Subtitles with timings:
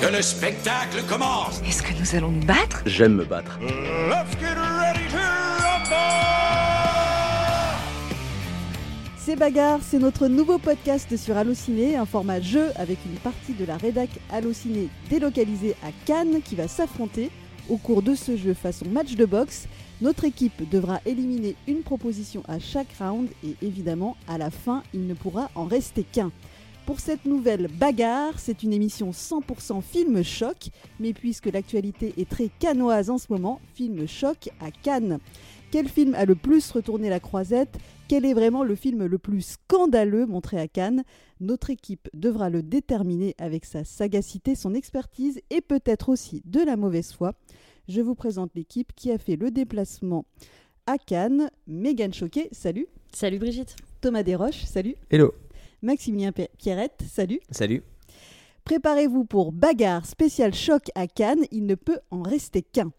[0.00, 2.82] Que le spectacle commence Est-ce que nous allons nous battre?
[2.86, 3.58] J'aime me battre.
[3.60, 5.18] Let's get ready to
[9.18, 13.66] C'est Bagarre, c'est notre nouveau podcast sur Allociné, un format jeu avec une partie de
[13.66, 17.30] la rédac Allociné délocalisée à Cannes qui va s'affronter.
[17.68, 19.68] Au cours de ce jeu façon match de boxe,
[20.00, 25.06] notre équipe devra éliminer une proposition à chaque round et évidemment, à la fin, il
[25.06, 26.32] ne pourra en rester qu'un.
[26.90, 32.48] Pour cette nouvelle bagarre, c'est une émission 100% film choc, mais puisque l'actualité est très
[32.58, 35.20] canoise en ce moment, film choc à Cannes.
[35.70, 37.78] Quel film a le plus retourné la croisette?
[38.08, 41.04] Quel est vraiment le film le plus scandaleux montré à Cannes?
[41.38, 46.76] Notre équipe devra le déterminer avec sa sagacité, son expertise et peut-être aussi de la
[46.76, 47.34] mauvaise foi.
[47.86, 50.24] Je vous présente l'équipe qui a fait le déplacement
[50.86, 51.52] à Cannes.
[51.68, 52.88] Mégane Choquet, salut.
[53.12, 53.76] Salut Brigitte.
[54.00, 54.96] Thomas Desroches, salut.
[55.08, 55.32] Hello.
[55.82, 57.40] Maximilien Pi- Pierrette, salut.
[57.50, 57.82] Salut.
[58.64, 62.92] Préparez-vous pour bagarre spécial choc à Cannes, il ne peut en rester qu'un.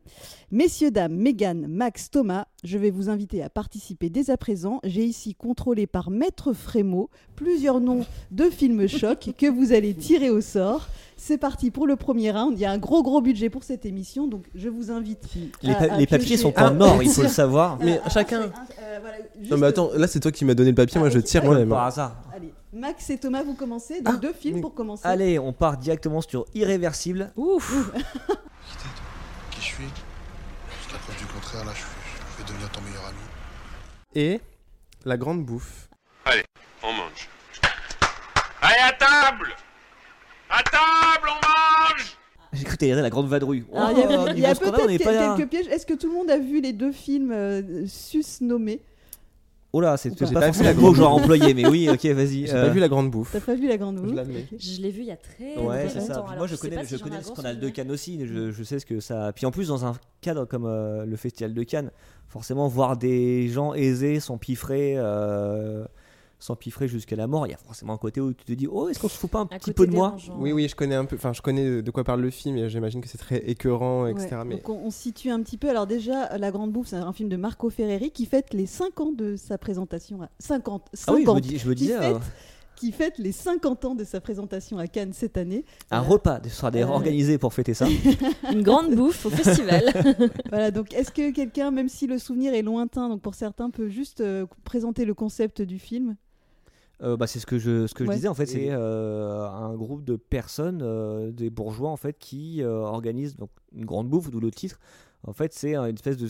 [0.51, 4.79] Messieurs, dames, Mégane, Max, Thomas, je vais vous inviter à participer dès à présent.
[4.83, 10.29] J'ai ici contrôlé par Maître Frémaux plusieurs noms de films choc que vous allez tirer
[10.31, 10.87] au sort.
[11.15, 12.57] C'est parti pour le premier round.
[12.57, 15.23] Il y a un gros gros budget pour cette émission, donc je vous invite.
[15.61, 17.77] Les, à- pa- à les papiers sont en or, il faut le savoir.
[17.79, 20.75] Mais chacun- euh, voilà, juste- Non mais attends, là c'est toi qui m'as donné le
[20.75, 21.69] papier, moi je Ah, tire moi-même.
[21.69, 22.19] Par hasard.
[22.73, 24.01] Allez, Max et Thomas, vous commencez.
[24.01, 25.05] Donc Ah, deux films pour commencer.
[25.05, 27.31] Allez, on part directement sur Irréversible.
[27.35, 27.91] Ouf.
[29.51, 29.83] qui je suis.
[30.79, 33.17] Jusqu'à preuve du contraire, là, je, vais devenir ton meilleur ami.
[34.15, 34.41] Et
[35.05, 35.89] la grande bouffe.
[36.83, 37.29] On mange.
[38.61, 39.49] Allez, à table
[40.49, 42.17] À table, on mange
[42.53, 43.65] J'ai cru que t'allais la grande vadrouille.
[43.73, 45.67] Alors, il y a, Oh, il y a on peut-être quelques pièges.
[45.67, 48.81] Est-ce que tout le monde a vu les deux films euh, sus-nommés
[49.73, 50.29] Oh là, c'est pas.
[50.29, 52.47] pas, vu la grande employé, mais oui, ok, vas-y.
[52.47, 53.31] J'ai euh, pas vu la grande bouffe.
[53.31, 54.59] T'as pas vu la grande Je bouffe.
[54.59, 55.99] Je l'ai vu il y a très Ouais, ça.
[55.99, 56.13] longtemps.
[56.13, 57.69] Alors, moi, je sais connais, je si connais le scandale de.
[57.69, 58.19] Cannes aussi.
[58.25, 59.31] Je, je sais ce que ça.
[59.33, 61.91] Puis en plus, dans un cadre comme euh, le festival de Cannes,
[62.27, 65.85] forcément, voir des gens aisés s'empiffrer, euh,
[66.43, 68.89] s'empiffrer jusqu'à la mort, il y a forcément un côté où tu te dis, oh,
[68.89, 70.35] est-ce qu'on se fout pas un petit peu de moi dérangeant.
[70.39, 72.69] Oui oui, je connais un peu, enfin je connais de quoi parle le film et
[72.69, 74.27] j'imagine que c'est très écœurant, etc.
[74.31, 75.69] Ouais, Mais Donc on, situe un petit peu.
[75.69, 78.99] Alors déjà, La Grande Bouffe, c'est un film de Marco Ferreri qui fête les 5
[78.99, 80.21] ans de sa présentation.
[80.23, 80.29] À...
[80.39, 82.17] 50, Ah oui, je 50 me, dis- je me qui, disais, fête,
[82.75, 85.63] qui fête les 50 ans de sa présentation à Cannes cette année.
[85.91, 86.13] un Voilà.
[86.13, 87.87] repas sera d'ailleurs Euh, organisé pour fêter ça.
[88.51, 89.83] Une grande bouffe au festival.
[90.49, 93.87] Voilà, donc est-ce que quelqu'un, même si le souvenir est lointain, donc pour certains, peut
[93.89, 96.15] juste euh, présenter le concept du film?
[97.01, 98.09] Euh, bah, c'est ce que je, ce que Ouais.
[98.11, 102.17] je disais en fait, c'est euh, un groupe de personnes, euh, des bourgeois en fait,
[102.19, 104.79] qui euh, organisent donc une grande bouffe, d'où le titre.
[105.23, 106.29] En fait, c'est une espèce de,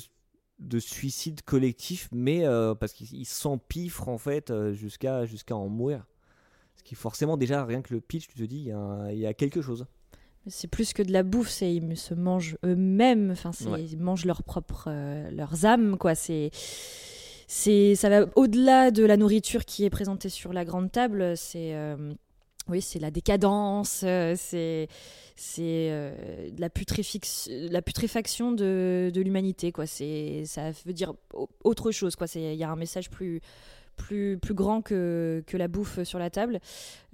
[0.60, 6.06] de suicide collectif, mais euh, parce qu'ils ils s'empiffrent en fait jusqu'à jusqu'à en mourir.
[6.78, 9.12] Ce qui forcément déjà rien que le pitch, tu te dis il y, a un-
[9.12, 9.86] il y a quelque chose.
[10.48, 13.32] c'est plus que de la bouffe, c'est ils se mangent eux-mêmes.
[13.32, 13.84] Enfin, Ouais.
[13.84, 16.16] ils mangent leur propre, euh, leurs âmes, quoi.
[16.16, 16.50] C'est
[17.54, 21.36] c'est ça va au-delà de la nourriture qui est présentée sur la grande table.
[21.36, 22.14] C'est euh,
[22.70, 24.88] oui, c'est la décadence, euh, c'est
[25.36, 26.70] c'est euh, la,
[27.70, 29.86] la putréfaction de, de l'humanité, quoi.
[29.86, 32.26] C'est ça veut dire au- autre chose, quoi.
[32.26, 33.42] C'est il y a un message plus
[33.98, 36.60] plus, plus grand que, que la bouffe sur la table.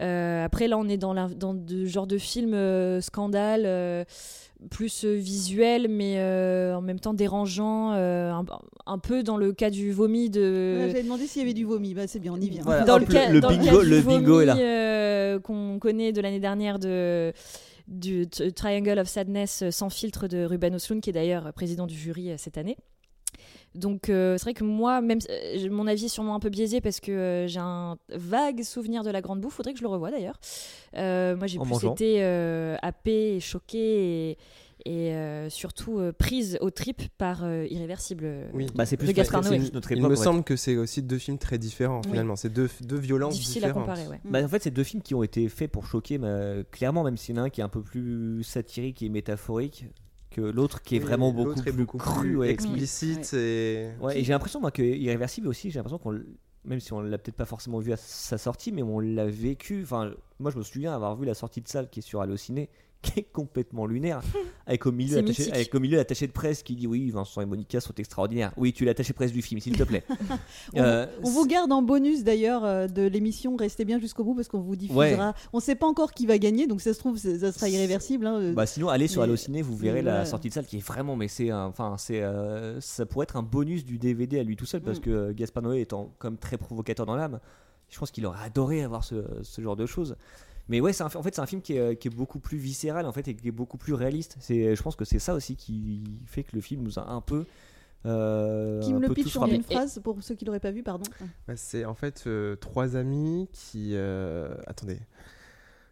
[0.01, 4.03] Euh, après, là, on est dans, la, dans de genre de film euh, scandale, euh,
[4.71, 8.45] plus visuel, mais euh, en même temps dérangeant, euh, un,
[8.87, 10.87] un peu dans le cas du vomi de.
[10.87, 11.93] J'avais demandé s'il y avait du vomi.
[11.93, 12.63] Bah, c'est bien, on y vient.
[12.63, 12.83] Voilà.
[12.83, 14.57] dans le cas, le dans bingo- cas du le bingo vomi, est là.
[14.57, 17.33] euh, qu'on connaît de l'année dernière de
[17.87, 22.31] du Triangle of Sadness sans filtre de Ruben Osloon, qui est d'ailleurs président du jury
[22.37, 22.75] cette année.
[23.77, 26.81] Donc euh, c'est vrai que moi, même euh, mon avis est sûrement un peu biaisé
[26.81, 29.53] parce que euh, j'ai un vague souvenir de la grande bouffe.
[29.53, 30.39] Faudrait que je le revoie d'ailleurs.
[30.95, 31.93] Euh, moi j'ai plus mangeant.
[31.93, 34.37] été euh, happée, et choquée et,
[34.85, 38.27] et, euh, surtout euh, prise aux tripes par euh, Irréversible.
[38.53, 38.67] Oui.
[38.75, 39.59] Bah, c'est plus De Gaspard Noé.
[39.73, 42.11] notre il me semble que c'est aussi deux films très différents Oui.
[42.11, 43.87] finalement, c'est deux, deux violences Difficile à différentes.
[43.87, 44.19] comparer, ouais.
[44.25, 47.17] Bah, en fait, c'est deux films qui ont été faits pour choquer, mais, clairement, même
[47.17, 49.85] s'il y en a un qui est un peu plus satirique et métaphorique
[50.37, 52.19] que l'autre qui est Oui, vraiment beaucoup est plus beaucoup cru.
[52.21, 52.49] plus ouais.
[52.49, 56.21] explicite et Ouais, et j'ai l'impression moi que Irréversible aussi, j'ai l'impression qu'on,
[56.63, 59.81] même si on l'a peut-être pas forcément vu à sa sortie, mais on l'a vécu.
[59.83, 62.69] Enfin, moi je me souviens avoir vu la sortie de salle qui est sur Allociné,
[63.03, 64.21] qui est complètement lunaire,
[64.65, 67.79] avec au milieu avec au milieu l'attaché de presse qui dit oui, Vincent et Monica
[67.79, 68.51] sont extraordinaires.
[68.57, 70.03] Oui, tu es l'attaché de presse du film, s'il te plaît.
[70.73, 73.55] On, Euh, on vous garde en bonus d'ailleurs euh, de l'émission.
[73.55, 75.33] Restez bien jusqu'au bout parce qu'on vous diffusera.
[75.53, 78.25] On ne sait pas encore qui va gagner, donc ça se trouve, ça sera irréversible.
[78.27, 78.51] hein.
[78.53, 81.15] Bah sinon allez sur Mais- Allociné, vous verrez la sortie de salle qui est vraiment
[81.15, 84.65] mais c'est enfin c'est euh, ça pourrait être un bonus du DVD à lui tout
[84.65, 85.01] seul parce Mm.
[85.01, 87.39] que euh, Gaspard Noé étant comme très provocateur dans l'âme,
[87.89, 90.15] je pense qu'il aurait adoré avoir ce, ce genre de choses.
[90.69, 92.57] Mais ouais, c'est un, en fait, c'est un film qui est, qui est beaucoup plus
[92.57, 94.35] viscéral en fait et qui est beaucoup plus réaliste.
[94.39, 97.21] C'est, je pense que c'est ça aussi qui fait que le film nous a un
[97.21, 97.45] peu.
[98.05, 99.55] Euh, Qui me le pitch frappés.
[99.55, 101.03] une phrase pour ceux qui l'auraient pas vu, pardon.
[101.47, 103.91] Bah, c'est en fait euh, trois amis qui.
[103.95, 104.99] euh, Attendez.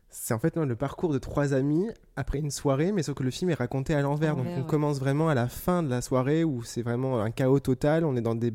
[0.10, 3.24] C'est en fait non, le parcours de trois amis après une soirée, mais sauf que
[3.24, 4.38] le film est raconté à l'envers.
[4.38, 4.66] Donc on ouais.
[4.68, 8.06] commence vraiment à la fin de la soirée où c'est vraiment un chaos total.
[8.06, 8.54] On est dans, des,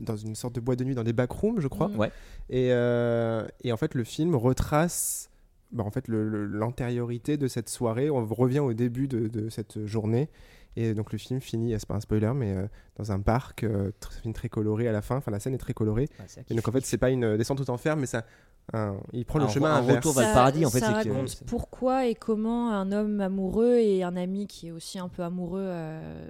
[0.00, 1.88] dans une sorte de boîte de nuit, dans des backrooms, je crois.
[1.88, 1.96] Mm.
[1.98, 2.12] Ouais.
[2.50, 5.28] Et, euh, et en fait, le film retrace
[5.72, 8.10] bah, en fait, l'antériorité de cette soirée.
[8.10, 10.28] On revient au début de, de cette journée.
[10.74, 12.66] Et donc le film finit, c'est pas un spoiler, mais euh,
[12.96, 15.16] dans un parc, euh, tr- film très coloré à la fin.
[15.16, 16.08] Enfin, la scène est très colorée.
[16.18, 18.24] Ouais, Et donc en fait, c'est pas une descente aux enfers, mais ça,
[18.72, 19.96] un- il prend le Un chemin un inverse.
[19.98, 23.74] retour vers le paradis, en fait, ça que- raconte pourquoi et comment un homme amoureux
[23.80, 26.26] et un ami qui est aussi un peu amoureux euh,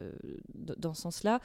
[0.76, 1.38] dans ce sens-là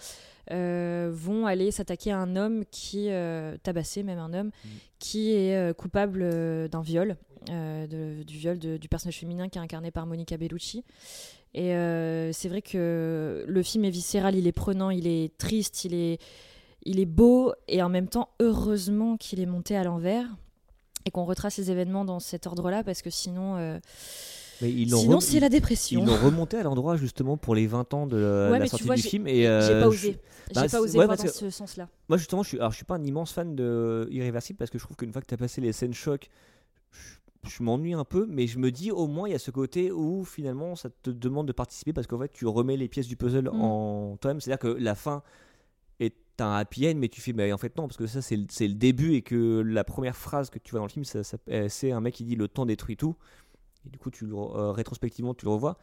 [0.51, 4.69] euh, vont aller s'attaquer à un homme qui euh, tabassé, même un homme Mm.
[4.97, 9.49] qui est euh, coupable euh, d'un viol, euh, de- du viol de- du personnage féminin
[9.49, 10.83] qui est incarné par Monica Bellucci.
[11.53, 15.85] Et euh, c'est vrai que le film est viscéral, il est prenant, il est triste,
[15.85, 16.19] il est,
[16.83, 20.27] il est beau et en même temps, heureusement qu'il est monté à l'envers
[21.05, 23.79] et qu'on retrace les événements dans cet ordre-là parce que sinon, euh,
[24.61, 26.01] Mais ils sinon c'est la dépression.
[26.01, 28.95] Ils l'ont remonté à l'endroit justement pour les 20 ans de la, Ouais, sortie vois,
[28.95, 29.27] du j'ai- film.
[29.27, 30.11] Et J'ai euh, pas je- osé.
[30.11, 31.87] bah, J'ai c'est- pas osé ouais, voir parce dans ce sens-là.
[32.09, 34.77] Moi justement, je suis, alors je suis pas un immense fan de Irréversible parce que
[34.77, 36.29] je trouve qu'une fois que tu as passé les scènes choc,
[36.91, 36.97] je,
[37.47, 39.91] je m'ennuie un peu, mais je me dis au moins il y a ce côté
[39.91, 43.15] où finalement ça te demande de participer parce qu'en fait tu remets les pièces du
[43.17, 43.61] puzzle Mm.
[43.61, 44.39] en toi-même.
[44.41, 45.23] C'est-à-dire que la fin
[45.99, 48.37] est un happy end, mais tu fais, mais en fait non, parce que ça c'est
[48.37, 51.37] le, début et que la première phrase que tu vois dans le film, ça- ça-
[51.49, 53.15] euh, c'est un mec qui dit le temps détruit tout.
[53.85, 55.77] Et du coup, tu le, euh, rétrospectivement, tu le revois.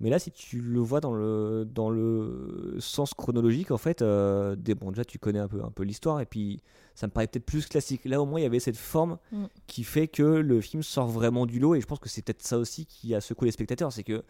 [0.00, 4.56] Mais là, si tu le vois dans le, dans le sens chronologique, en fait, euh,
[4.56, 6.60] des, bon, déjà tu connais un peu, un peu l'histoire, et puis
[6.96, 8.04] ça me paraît peut-être plus classique.
[8.04, 9.44] Là, au moins, il y avait cette forme Mm.
[9.68, 12.42] qui fait que le film sort vraiment du lot, et je pense que c'est peut-être
[12.42, 14.24] ça aussi qui a secoué les spectateurs, c'est que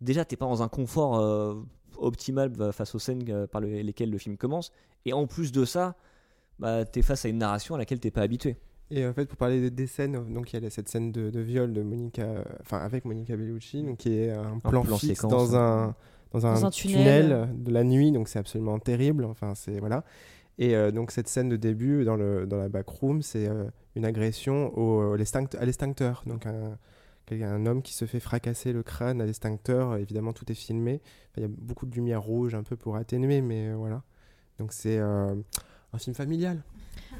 [0.00, 1.54] déjà, t'es pas dans un confort euh,
[1.98, 4.72] optimal bah, face aux scènes euh, par le- lesquelles le film commence,
[5.04, 5.96] et en plus de ça,
[6.58, 8.56] bah, t'es face à une narration à laquelle t'es pas habitué.
[8.90, 11.30] Et en fait, pour parler des, des scènes, donc il y a cette scène de,
[11.30, 12.26] de viol de Monica,
[12.60, 15.56] enfin avec Monica Bellucci, donc qui est un plan, plan fixe séquence, dans ouais.
[15.56, 15.94] un
[16.32, 17.24] dans un, Dans un tunnel.
[17.24, 17.48] tunnel.
[17.56, 19.24] de la nuit, donc c'est absolument terrible.
[19.24, 20.04] Enfin, c'est voilà.
[20.58, 23.64] Et euh, donc cette scène de début dans le dans la backroom, c'est euh,
[23.94, 25.16] une agression au, à
[25.64, 26.78] l'extincteur, donc un
[27.42, 29.96] un homme qui se fait fracasser le crâne à l'extincteur.
[29.96, 31.00] Évidemment, tout est filmé.
[31.30, 34.02] Enfin, Il y a beaucoup de lumière rouge un peu pour atténuer, mais euh, voilà.
[34.58, 35.34] Donc c'est euh,
[35.92, 36.62] un film familial.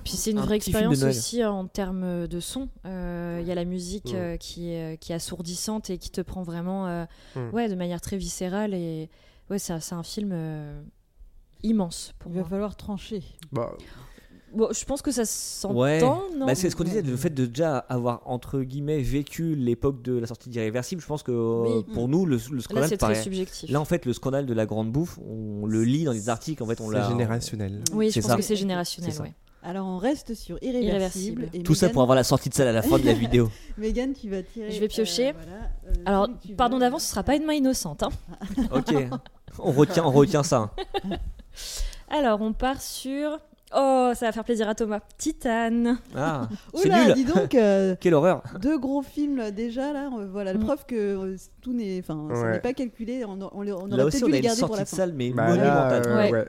[0.05, 2.69] Puis c'est une Un vraie expérience aussi en termes de son.
[2.87, 4.17] Euh, Il y a la musique Mm.
[4.17, 7.05] euh, qui, est, qui est assourdissante et qui te prend vraiment euh,
[7.37, 7.51] Mm.
[7.55, 8.73] ouais, de manière très viscérale.
[8.75, 9.11] Et
[9.51, 10.81] ouais, c'est un film euh,
[11.63, 13.23] immense pour Il va falloir trancher.
[13.53, 13.75] Bah,
[14.55, 16.01] Bon, je pense que ça s'entend, Ouais.
[16.01, 16.23] non?
[16.47, 20.15] Bah, c'est ce qu'on disait, le fait de déjà avoir entre guillemets vécu l'époque de
[20.15, 21.85] la sortie d'Irréversible, je pense que euh, Oui.
[21.93, 23.71] pour nous, le, le Là, scandale c'est très paraît- subjectif.
[23.71, 26.63] Là, en fait, le scandale de la grande bouffe, on le lit dans des articles,
[26.63, 27.09] en fait, on c'est l'a.
[27.09, 27.83] générationnel.
[27.93, 28.37] oui, je pense ça.
[28.37, 29.13] que c'est générationnel.
[29.21, 29.35] Ouais.
[29.63, 31.43] Alors on reste sur irréversible.
[31.43, 31.49] Irréversible.
[31.53, 33.51] Et Tout ça pour avoir la sortie de salle à la fin de la vidéo.
[33.77, 34.71] Mégane, tu vas tirer.
[34.71, 35.31] Je vais piocher.
[35.31, 36.81] euh, voilà, euh, Alors, pardon veux.
[36.81, 38.03] d'avance, ce sera pas une main innocente.
[38.05, 38.11] hein.
[38.73, 38.95] Ok,
[39.59, 40.71] on retient, on retient ça.
[42.11, 43.39] Alors, on part sur.
[43.77, 45.01] Oh, ça va faire plaisir à Thomas.
[45.19, 45.99] Titane.
[46.17, 47.13] Ah, c'est nul.
[47.15, 48.43] dis donc, euh, Quelle horreur.
[48.61, 50.09] deux gros films déjà là.
[50.31, 50.65] Voilà, la Mm.
[50.65, 52.53] preuve que euh, tout n'est, enfin, ça Ouais.
[52.53, 53.27] n'est pas calculé.
[53.27, 54.81] On, on, on Là aurait aussi, peut-être on dû a les une garder pour sortie
[54.81, 54.97] la fin.
[54.97, 56.03] salle, mais Bah, là, monumentale.
[56.07, 56.33] euh, Ouais.
[56.33, 56.49] ouais.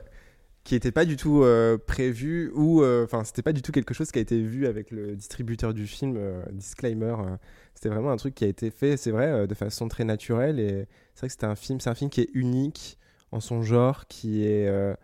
[0.70, 3.92] Qui n'était pas du tout euh, prévu ou euh, enfin c'était pas du tout quelque
[3.92, 6.14] chose qui a été vu avec le distributeur du film.
[6.16, 7.36] euh, disclaimer, euh,
[7.74, 10.60] c'était vraiment un truc qui a été fait, c'est vrai, euh, de façon très naturelle
[10.60, 12.98] et c'est vrai que c'était un film, c'est un film qui est unique
[13.32, 14.94] en son genre, qui est, euh,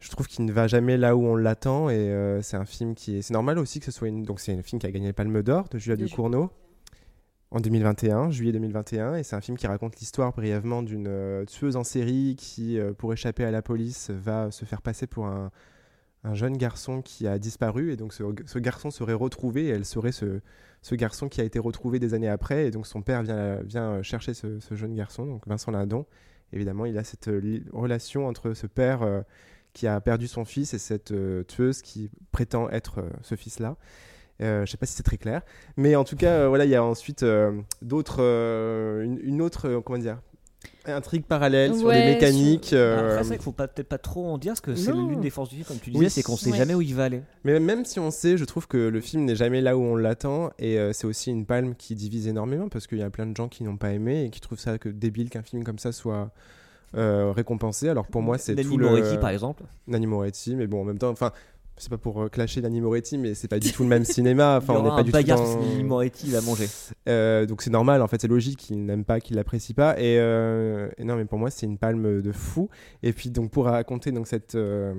[0.00, 2.96] je trouve qu'il ne va jamais là où on l'attend et euh, c'est un film
[2.96, 4.90] qui est, c'est normal aussi que ce soit une, donc c'est un film qui a
[4.90, 6.50] gagné le Palme d'Or de Julia Ducournau
[7.50, 11.76] en 2021, juillet 2021, et c'est un film qui raconte l'histoire brièvement d'une euh, tueuse
[11.76, 15.50] en série qui, euh, pour échapper à la police, va se faire passer pour un,
[16.24, 20.12] un jeune garçon qui a disparu, et donc ce, garçon serait retrouvé, et elle serait
[20.12, 20.40] ce,
[20.94, 24.34] garçon qui a été retrouvé des années après, et donc son père vient, vient chercher
[24.34, 26.06] ce, jeune garçon, donc Vincent Lindon.
[26.52, 29.22] Évidemment, il a cette euh, relation entre ce père euh,
[29.72, 33.76] qui a perdu son fils et cette euh, tueuse qui prétend être euh, ce fils-là.
[34.40, 35.42] Euh, je sais pas si c'est très clair,
[35.76, 39.42] mais en tout cas, euh, voilà, il y a ensuite euh, d'autres, euh, une, une
[39.42, 40.18] autre, euh, comment dire,
[40.86, 42.66] intrigue parallèle sur des mécaniques.
[42.66, 44.92] sur- euh, Après, c'est vrai qu'il faut peut-être pas trop en dire, parce que c'est
[44.92, 46.56] l'une des forces du film, comme tu disais, Oui, c'est qu'on sait ouais.
[46.56, 47.20] jamais où il va aller.
[47.44, 49.94] Mais même si on sait, je trouve que le film n'est jamais là où on
[49.96, 53.26] l'attend, et euh, c'est aussi une palme qui divise énormément parce qu'il y a plein
[53.26, 55.78] de gens qui n'ont pas aimé et qui trouvent ça que débile qu'un film comme
[55.78, 56.30] ça soit
[56.96, 57.88] euh, récompensé.
[57.88, 59.62] Alors pour moi, c'est Nanny tout le Moretti, par exemple.
[59.86, 61.30] Nanny Moretti, mais bon, en même temps, enfin,
[61.80, 64.56] c'est pas pour euh, clasher Danny Moretti, mais c'est pas du tout le même cinéma.
[64.60, 65.62] Enfin, il on n'est pas du tout dans...
[65.62, 66.66] si Moretti va manger.
[67.08, 69.98] Euh, donc c'est normal, en fait, c'est logique qu'il n'aime pas, qu'il l'apprécie pas.
[69.98, 72.68] Et, euh, et non, mais pour moi, c'est une palme de fou.
[73.02, 74.94] Et puis, donc, pour raconter donc, cette euh,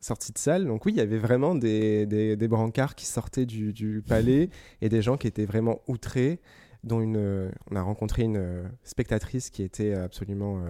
[0.00, 3.46] sortie de salle, donc oui, il y avait vraiment des, des, des brancards qui sortaient
[3.46, 4.48] du, du palais
[4.80, 6.40] et des gens qui étaient vraiment outrés,
[6.84, 10.62] dont une, on a rencontré une spectatrice qui était absolument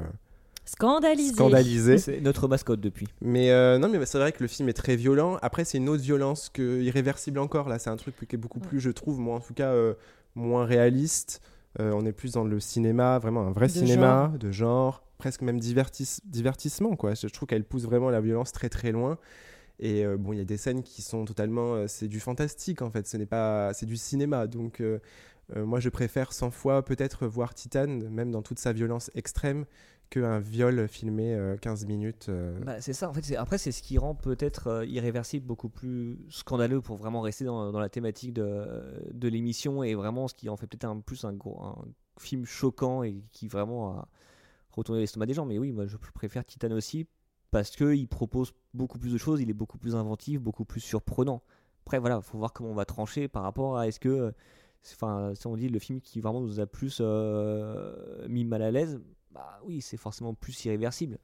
[0.65, 1.35] Scandalisé.
[1.35, 1.99] scandalisée.
[1.99, 3.09] C'est notre mascotte depuis.
[3.21, 5.39] Mais euh, non, mais c'est vrai que le film est très violent.
[5.43, 7.69] Après, c'est une autre violence que irréversible encore.
[7.69, 9.95] Là, c'est un truc qui est beaucoup plus, je trouve, moi en tout cas, euh,
[10.35, 11.41] moins réaliste.
[11.81, 15.41] Euh, on est plus dans le cinéma, vraiment un vrai De cinéma de genre, presque
[15.43, 17.15] même divertis- divertissement, quoi.
[17.15, 19.19] Je, je trouve qu'elle pousse vraiment la violence très très loin.
[19.81, 22.83] Et euh, bon, il y a des scènes qui sont totalement, euh, c'est du fantastique
[22.83, 23.07] en fait.
[23.09, 24.47] Ce n'est pas, c'est du cinéma.
[24.47, 24.99] Donc euh,
[25.57, 29.65] euh, moi, je préfère 100 fois peut-être voir Titan, même dans toute sa violence extrême,
[30.13, 32.27] qu'un viol filmé euh, 15 minutes.
[32.29, 33.35] euh, Bah, c'est ça, en fait.
[33.37, 37.73] Après, c'est ce qui rend peut-être euh, irréversible beaucoup plus scandaleux pour vraiment rester dans,
[37.73, 41.75] la thématique de, l'émission et vraiment ce qui en fait peut-être un plus un, gros,
[42.19, 44.09] film choquant et qui vraiment a
[44.73, 45.47] retourné l'estomac des gens.
[45.47, 47.07] Mais oui, moi je préfère Titan aussi
[47.51, 51.43] parce qu'il propose beaucoup plus de choses, il est beaucoup plus inventif, beaucoup plus surprenant.
[51.87, 54.09] Après, voilà, faut voir comment on va trancher par rapport à est-ce que.
[54.09, 54.33] euh,
[54.95, 58.73] Enfin, si on dit le film qui vraiment nous a plus euh, mis mal à
[58.73, 59.01] l'aise,
[59.33, 61.19] bah oui, c'est forcément plus irréversible.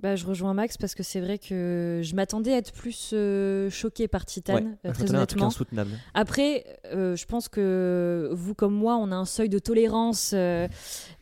[0.00, 3.68] Bah, je rejoins Max parce que c'est vrai que je m'attendais à être plus euh,
[3.68, 5.46] choquée par Titan, Ouais, euh, très un truc honnêtement.
[5.48, 5.90] insoutenable.
[6.14, 10.68] Après, euh, je pense que vous comme moi, on a un seuil de tolérance euh,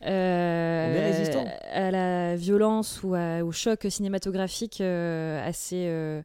[0.01, 6.21] à la violence ou à- au choc cinématographique assez,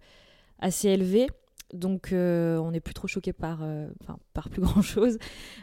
[0.59, 1.29] assez élevé.
[1.73, 3.89] Donc, euh, on n'est plus trop choqué par, euh,
[4.35, 5.19] par plus grand chose.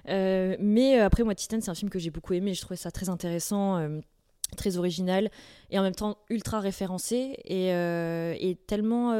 [0.07, 2.53] mais euh, après, moi, Titan, c'est un film que j'ai beaucoup aimé.
[2.53, 3.79] Je trouvais ça très intéressant.
[4.57, 5.29] très original
[5.69, 9.13] et en même temps ultra référencé et, tellement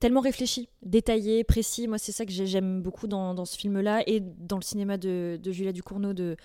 [0.00, 1.88] tellement réfléchi, détaillé, précis.
[1.88, 5.38] Moi, c'est ça que j'ai- j'aime beaucoup dans, ce film-là et dans le cinéma de,
[5.44, 6.36] Julia Ducournau de,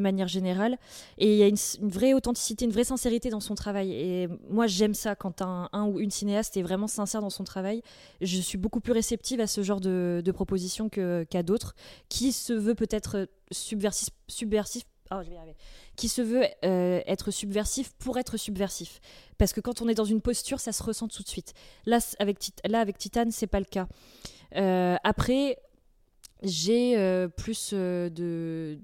[0.00, 0.78] manière générale.
[1.18, 1.56] Et il y a une,
[1.88, 3.92] vraie authenticité, une vraie sincérité dans son travail.
[3.92, 7.82] Et moi, j'aime ça quand un, ou une cinéaste est vraiment sincère dans son travail.
[8.20, 11.74] Je suis beaucoup plus réceptive à ce genre de, propositions qu'à d'autres,
[12.08, 15.36] qui se veut peut-être subversif arriver.
[15.96, 19.00] qui se veut euh, être subversif pour être subversif.
[19.38, 21.54] Parce que quand on est dans une posture, ça se ressent tout de suite.
[21.86, 23.86] Là, avec, Tit- là, avec Titan, c'est pas le cas.
[24.56, 25.58] Euh, après,
[26.42, 28.78] j'ai euh, plus de,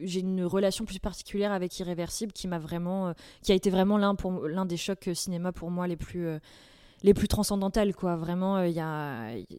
[0.00, 4.14] j'ai une relation plus particulière avec Irréversible qui m'a vraiment, qui a été vraiment l'un
[4.14, 6.38] pour l'un des chocs cinéma pour moi les plus euh,
[7.02, 8.16] les plus transcendantales quoi.
[8.16, 8.74] Vraiment, il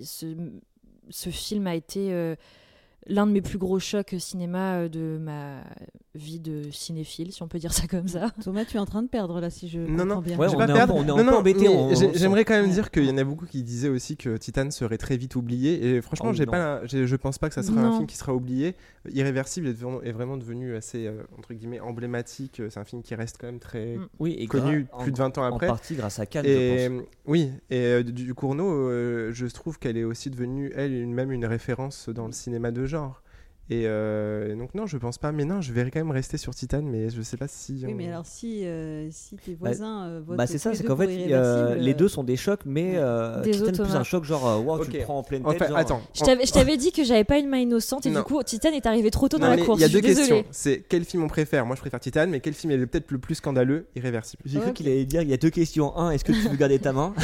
[0.03, 2.35] ce, film a été
[3.05, 5.61] l'un de mes plus gros chocs cinéma euh, de ma
[6.15, 8.31] vie de cinéphile, si on peut dire ça comme ça.
[8.43, 10.21] Thomas, tu es en train de perdre là, si je Non, comprends non.
[10.21, 10.37] bien.
[10.37, 10.95] Ouais, on pas est perdre.
[10.95, 12.71] on est un Non, peu non, embêté, on- J'aimerais quand même Ouais.
[12.71, 15.95] dire qu'il y en a beaucoup qui disaient aussi que Titan serait très vite oublié.
[15.95, 18.33] Et franchement, Oh, j'ai pas, je pense pas que ça sera un film qui sera
[18.33, 18.75] oublié.
[19.13, 22.61] Irréversible est, vraiment- est vraiment devenu assez euh, entre guillemets emblématique.
[22.69, 24.07] C'est un film qui reste quand même très Mm.
[24.19, 25.67] Oui, et connu plus de 20 ans après.
[25.67, 27.03] En partie grâce à Cannes, je Et pense.
[27.27, 31.13] oui, et euh, du du Cournot, euh, je trouve qu'elle est aussi devenue, elle, une-
[31.13, 33.26] même une référence dans le cinéma de genre genre.
[33.69, 35.31] Et, euh, et donc, non, je pense pas.
[35.33, 37.81] Mais non, je vais quand même rester sur Titan, mais je sais pas si.
[37.85, 40.85] Oui, on- mais alors si, euh, si tes voisins euh, votent Bah c'est ça, c'est
[40.85, 44.03] qu'en fait, les euh, deux sont des chocs, mais euh, Des Titan autres, plus un
[44.03, 44.93] choc genre euh, wow, tu Ok.
[44.93, 45.59] le prends en pleine En tête.
[45.63, 46.01] fait, genre, attends.
[46.13, 48.19] Je t'avais, je t'avais dit que j'avais pas une main innocente et Non.
[48.21, 49.79] du coup Titan est arrivé trop tôt dans la course.
[49.79, 50.27] Il y a deux désolée.
[50.27, 50.45] questions.
[50.51, 51.65] C'est quel film on préfère?
[51.65, 53.87] Moi, je préfère Titan, mais quel film est peut-être le plus scandaleux?
[53.97, 54.43] Irréversible.
[54.45, 55.95] J'ai cru qu'il allait dire il y a deux questions.
[55.97, 57.13] Un, est-ce que tu veux garder ta main?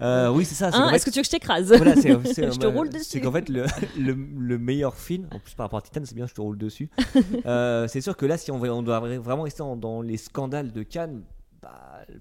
[0.00, 0.70] Euh, Oui, c'est ça.
[0.70, 1.68] c'est est-ce que tu veux que je t'écrase?
[1.74, 3.20] Voilà, c'est, c'est- Je te euh, roule C'est dessus.
[3.20, 6.40] qu'en fait, le meilleur film, en plus par rapport à Titan, c'est bien, je te
[6.40, 6.88] roule dessus.
[7.46, 10.72] Euh, c'est sûr que là, si on, on doit vraiment rester en- dans les scandales
[10.72, 11.22] de Cannes,
[11.62, 11.70] bah,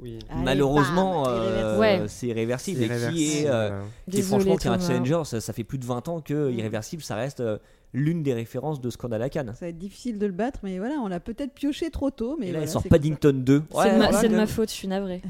[0.02, 0.20] Oui.
[0.30, 1.80] Allez, malheureusement, euh.
[1.80, 2.04] Ouais.
[2.08, 2.84] c'est irréversible.
[2.84, 3.84] Et qui est, euh, voilà.
[4.10, 6.52] qui est franchement, qui est un challenger, ça, ça fait plus de 20 ans que
[6.52, 7.58] Irréversible, ça reste euh,
[7.94, 9.54] l'une des références de Scandale à Cannes.
[9.54, 12.38] Ça va être difficile de le battre, mais voilà, on l'a peut-être pioché trop tôt.
[12.40, 12.84] Mais Et là, voilà, il sort.
[12.84, 13.64] Paddington 2.
[13.84, 15.22] C'est de ma, voilà, de faute, je suis navrée.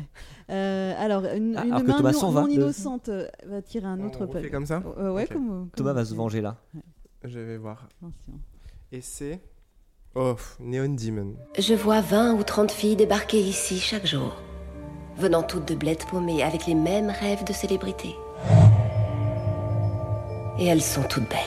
[0.52, 3.10] Euh, alors, une, Ah, une alors que main non, non innocente
[3.48, 4.50] va tirer un On autre refait papier.
[4.52, 6.58] comme ça Euh, ouais, comme, comme Thomas va se venger là.
[7.24, 7.88] Je vais voir.
[7.98, 8.34] Attention.
[8.92, 9.40] Et c'est.
[10.16, 11.36] Oh, Neon Demon.
[11.58, 14.36] Je vois 20 ou 30 filles débarquer ici chaque jour,
[15.18, 18.16] venant toutes de bled paumées avec les mêmes rêves de célébrité.
[20.60, 21.40] Et elles sont toutes belles.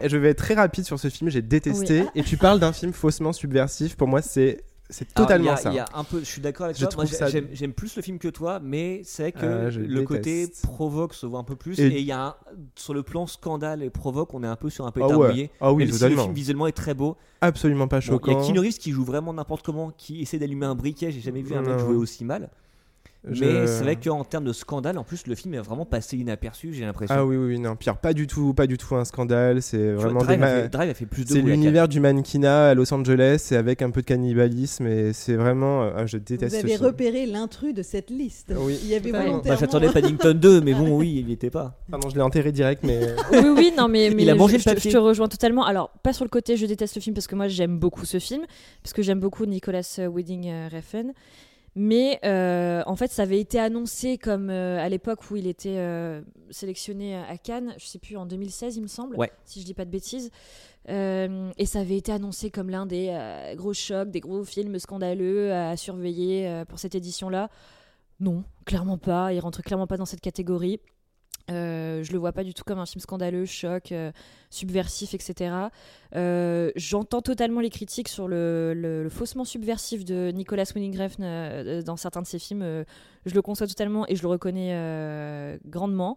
[0.00, 2.02] Et je vais être très rapide sur ce film, j'ai détesté.
[2.02, 2.08] Oui.
[2.14, 3.96] Et tu parles d'un film faussement subversif.
[3.96, 5.70] Pour moi, c'est c'est Alors, totalement il y a- ça.
[5.70, 7.06] il y a un peu, je suis d'accord avec Je toi.
[7.06, 11.26] Ça- j'aime, plus le film que toi, mais c'est que je le côté provoque se
[11.26, 11.78] voit un peu plus.
[11.78, 12.34] Et- il y a un-
[12.76, 15.18] sur le plan scandale et provoque, on est un peu sur un peu Ah étard
[15.18, 15.28] ouais.
[15.28, 15.50] mouillé.
[15.60, 17.16] Ah oui, si le film visuellement est très beau.
[17.40, 18.40] Absolument pas Bon, il y choquant.
[18.40, 21.10] a Keanu Reeves qui joue vraiment n'importe comment, qui essaie d'allumer un briquet.
[21.10, 22.48] J'ai jamais vu un mec jouer aussi mal.
[23.30, 26.16] Je- Mais c'est vrai qu'en termes de scandale, en plus, le film est vraiment passé
[26.16, 27.14] inaperçu, j'ai l'impression.
[27.18, 29.62] Ah oui, oui, non, Pierre, pas du tout, pas du tout un scandale.
[29.62, 31.98] C'est vraiment des Drive, ma- a fait, Drive a fait plus de C'est l'univers du
[32.00, 35.82] mannequinat à Los Angeles et avec un peu de cannibalisme et c'est vraiment.
[35.96, 36.84] ah, je Vous déteste ce avez film.
[36.86, 38.52] repéré l'intrus de cette liste.
[38.56, 38.78] Oui.
[38.82, 39.42] Il y avait volontairement.
[39.44, 41.78] Bah, J'attendais Paddington 2, mais bon, oui, il n'y était pas.
[41.90, 43.00] Pardon, je l'ai enterré direct, mais.
[43.32, 44.90] oui, oui, non, mais, mais Il a mangé je, le je te- papier.
[44.90, 45.64] je te rejoins totalement.
[45.64, 48.18] Alors, pas sur le côté, je déteste le film parce que moi j'aime beaucoup ce
[48.18, 48.42] film,
[48.82, 51.12] parce que j'aime beaucoup Nicolas euh, Winding euh, Refn.
[51.78, 55.76] Mais euh, en fait, ça avait été annoncé comme euh, à l'époque où il était
[55.76, 59.30] euh, sélectionné à Cannes, je sais plus, en 2016, il me semble, Ouais.
[59.44, 60.30] si je dis pas de bêtises.
[60.88, 63.12] Et ça avait été annoncé comme l'un des
[63.56, 67.50] gros chocs, des gros films scandaleux à surveiller pour cette édition-là.
[68.20, 69.32] Non, clairement pas.
[69.32, 70.80] Il rentre clairement pas dans cette catégorie.
[71.50, 74.10] Euh, je le vois pas du tout comme un film scandaleux, choc, euh,
[74.50, 75.54] subversif, etc.
[76.14, 82.26] Euh, J'entends totalement les critiques sur le, faussement subversif de Nicolas euh, dans certains de
[82.26, 82.84] ses films.
[83.26, 86.16] Je le conçois totalement et je le reconnais grandement.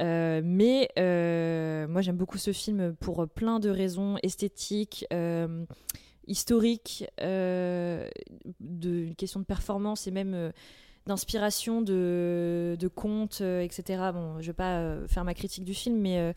[0.00, 5.06] Mais moi j'aime beaucoup ce film pour plein de raisons esthétiques,
[6.26, 8.08] historiques, euh,
[8.60, 10.52] de, une question de performance et même
[11.06, 14.10] d'inspiration de, de contes, euh, etc.
[14.12, 16.32] Bon, je vais pas euh, faire ma critique du film, mais, euh,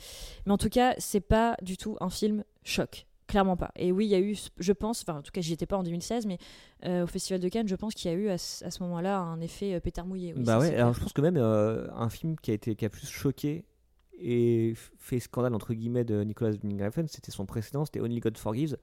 [0.46, 3.06] mais en tout cas, c'est pas du tout un film choc.
[3.28, 3.72] Clairement pas.
[3.76, 5.78] Et oui, il y a eu, je pense, enfin en tout cas, j'y étais pas
[5.78, 6.38] en 2016, mais
[7.02, 9.18] au Festival de Cannes, je pense qu'il y a eu à, ce- à ce moment-là
[9.20, 10.34] un effet pétard mouillé.
[10.36, 10.94] oui, bah ça, ouais, alors clair.
[10.94, 13.66] je pense que même un film qui a, été, qui a plus choqué
[14.20, 18.38] et fait scandale, entre guillemets, de Nicolas Winding Refn, c'était son précédent, c'était Only God
[18.38, 18.78] Forgives,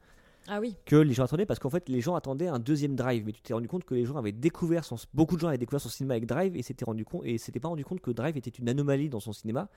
[0.48, 3.22] Ah oui, que les gens attendaient parce qu'en fait, les gens attendaient un deuxième Drive,
[3.24, 5.58] mais tu t'es rendu compte que les gens avaient découvert son, beaucoup de gens avaient
[5.58, 8.10] découvert son cinéma avec Drive et s'étaient rendu compte et s'étaient pas rendu compte que
[8.10, 9.68] Drive était une anomalie dans son cinéma.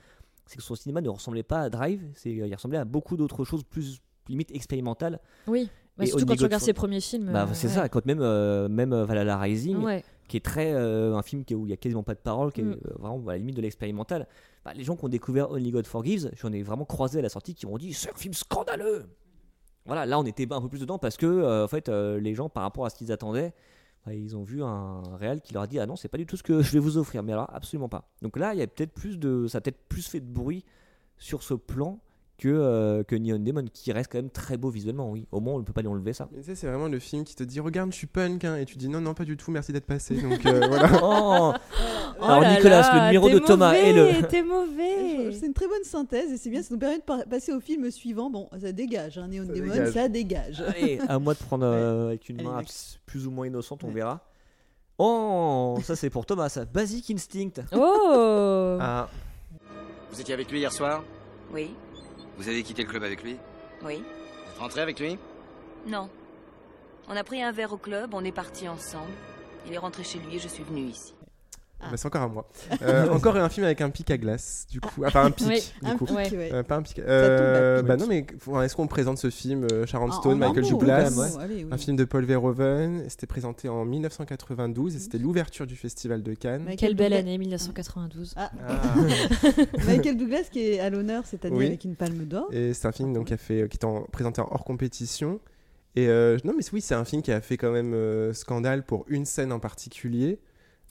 [0.48, 3.44] C'est que son cinéma ne ressemblait pas à Drive, c'est il ressemblait à beaucoup d'autres
[3.46, 5.20] choses plus limite expérimentales.
[5.48, 5.70] oui.
[5.98, 7.32] Bah, Et surtout quand tu regardes ses premiers films.
[7.32, 7.74] Bah euh, c'est ouais.
[7.74, 10.04] ça, quand même euh, même euh, Valhalla Rising, Ouais.
[10.28, 12.52] qui est très euh, un film qui, où il y a quasiment pas de parole,
[12.52, 12.72] qui est Mm.
[12.86, 14.28] euh, vraiment à la limite de l'expérimental.
[14.66, 17.30] Bah, les gens qui ont découvert Only God Forgives, j'en ai vraiment croisé à la
[17.30, 19.06] sortie qui m'ont dit c'est un film scandaleux.
[19.86, 22.50] Voilà, là on était un peu plus dedans parce que euh, fait euh, les gens
[22.50, 23.54] par rapport à ce qu'ils attendaient,
[24.06, 26.26] bah, ils ont vu un réel qui leur a dit ah non c'est pas du
[26.26, 28.10] tout ce que je vais vous offrir, mais alors absolument pas.
[28.22, 30.66] Donc là il y a peut-être plus de, ça a peut-être plus fait de bruit
[31.18, 32.00] sur ce plan
[32.38, 35.10] que euh, que Neon Demon qui reste quand même très beau visuellement.
[35.10, 36.28] Oui, au moins on ne peut pas lui enlever ça.
[36.34, 38.44] Mais tu sais, c'est vraiment le film qui te dit Regarde, je suis punk.
[38.44, 40.16] hein, et tu dis Non, non, pas du tout, merci d'être passé.
[40.22, 40.90] Donc euh, voilà.
[41.02, 41.54] Oh
[42.20, 45.32] Oh Alors, là Nicolas, là, le numéro de Thomas est le- T'es mauvais.
[45.40, 47.60] C'est une très bonne synthèse et c'est bien, ça nous permet de par- passer au
[47.60, 48.30] film suivant.
[48.30, 49.94] Bon, ça dégage, hein, Neon Ça Demon, dégage.
[49.94, 50.62] ça dégage.
[50.62, 53.00] Allez, à moi de prendre euh, avec une Allez, main Max.
[53.06, 53.94] plus ou moins innocente, on Ouais.
[53.96, 54.22] verra.
[54.98, 56.64] Oh, ça c'est pour Thomas, ça.
[56.66, 57.64] Basic Instinct.
[57.76, 59.10] Oh Ah,
[60.12, 61.04] Vous étiez avec lui hier soir?
[61.54, 61.72] Oui,
[62.38, 63.38] Vous avez quitté le club avec lui
[63.84, 63.98] oui.
[63.98, 65.18] Vous êtes rentré avec lui
[65.88, 66.10] Non.
[67.08, 69.12] On a pris un verre au club, on est partis ensemble.
[69.68, 71.15] Il est rentré chez lui et je suis venue ici.
[71.82, 71.88] Ah.
[71.92, 72.50] bah, c'est encore à moi.
[72.82, 75.04] Euh, encore un film avec un pic à glace, du coup.
[75.06, 76.06] Enfin, un pic, Oui, du Un coup.
[76.06, 76.32] pic, Ouais.
[76.36, 76.50] ouais.
[76.54, 77.00] Euh, pas un pic.
[77.00, 77.88] Euh, à pic.
[77.88, 78.26] bah non, mais
[78.66, 81.44] est-ce qu'on présente ce film euh, Sharon Ah, Stone, en Michael Douglas quand même, ouais.
[81.44, 81.70] Allez, oui.
[81.72, 83.04] Un film de Paul Verhoeven.
[83.10, 86.62] C'était présenté en 1992 et c'était l'ouverture du Festival de Cannes.
[86.64, 88.34] Michael Quelle belle année, 1992.
[88.38, 88.96] Ah, Ah.
[89.86, 91.66] Michael Douglas qui est à l'honneur cette année Oui.
[91.68, 92.48] avec une palme d'or.
[92.52, 95.40] Et c'est un film donc, qui, a fait, qui est en- présenté en hors compétition.
[95.96, 98.84] Et euh, non, mais oui, c'est un film qui a fait quand même euh, scandale
[98.84, 100.38] pour une scène en particulier, euh,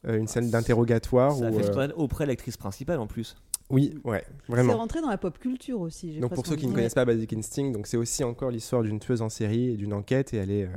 [0.06, 1.32] une scène d'interrogatoire.
[1.32, 3.36] Ça où, fait euh, auprès de l'actrice principale en plus.
[3.70, 4.76] Oui, ouais, C'est vraiment.
[4.76, 6.20] rentré dans la pop culture aussi.
[6.20, 9.00] Donc pour ceux qui ne connaissent pas Basic Instinct, donc c'est aussi encore l'histoire d'une
[9.00, 10.68] tueuse en série et d'une enquête et elle est euh,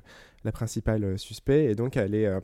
[0.45, 2.39] la principale euh, suspect et donc elle est euh,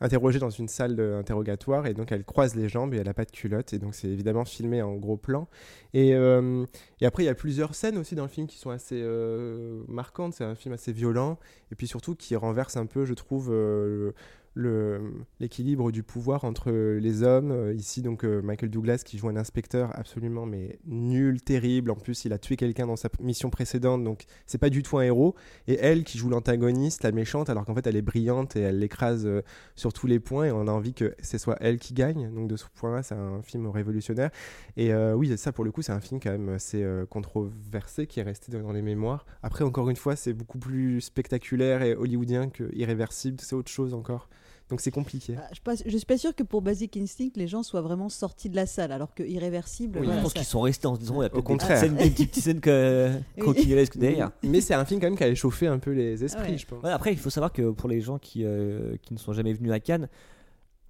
[0.00, 3.24] interrogée dans une salle d'interrogatoire et donc elle croise les jambes et elle n'a pas
[3.24, 5.48] de culotte et donc c'est évidemment filmé en gros plan
[5.92, 6.64] et, euh,
[7.00, 9.82] et après il y a plusieurs scènes aussi dans le film qui sont assez euh,
[9.88, 11.36] marquantes, c'est un film assez violent
[11.72, 14.14] et puis surtout qui renverse un peu je trouve euh, le-
[14.56, 17.52] l'équilibre du pouvoir entre les hommes.
[17.52, 21.90] Euh, Ici, donc, euh, Michael Douglas qui joue un inspecteur absolument mais nul, terrible.
[21.90, 24.98] En plus, il a tué quelqu'un dans sa mission précédente, donc c'est pas du tout
[24.98, 25.34] un héros.
[25.68, 28.78] Et elle qui joue l'antagoniste, la méchante, alors qu'en fait, elle est brillante et elle
[28.78, 29.42] l'écrase euh,
[29.76, 30.46] sur tous les points.
[30.46, 32.32] Et on a envie que ce soit elle qui gagne.
[32.34, 34.30] Donc, de ce point-là, c'est un film révolutionnaire.
[34.76, 38.22] Et oui, ça, pour le coup, c'est un film quand même assez controversé qui est
[38.22, 39.26] resté dans les mémoires.
[39.42, 43.38] Après, encore une fois, c'est beaucoup plus spectaculaire et hollywoodien que irréversible.
[43.40, 44.28] C'est autre chose encore.
[44.70, 45.34] Donc, c'est compliqué.
[45.36, 47.80] Ah, je, suis pas- je suis pas sûr que pour Basic Instinct, les gens soient
[47.82, 49.98] vraiment sortis de la salle, alors que Irréversible.
[50.00, 51.80] Oui, je pense qu'ils sont restés en se disant il y a peut-être des contraire.
[51.80, 54.30] petites scènes, des petites scènes que, derrière.
[54.42, 56.58] Mais c'est un film quand même qui a échauffé un peu les esprits, ouais.
[56.58, 56.82] je pense.
[56.82, 59.52] Ouais, après, il faut savoir que pour les gens qui, euh, qui ne sont jamais
[59.52, 60.08] venus à Cannes,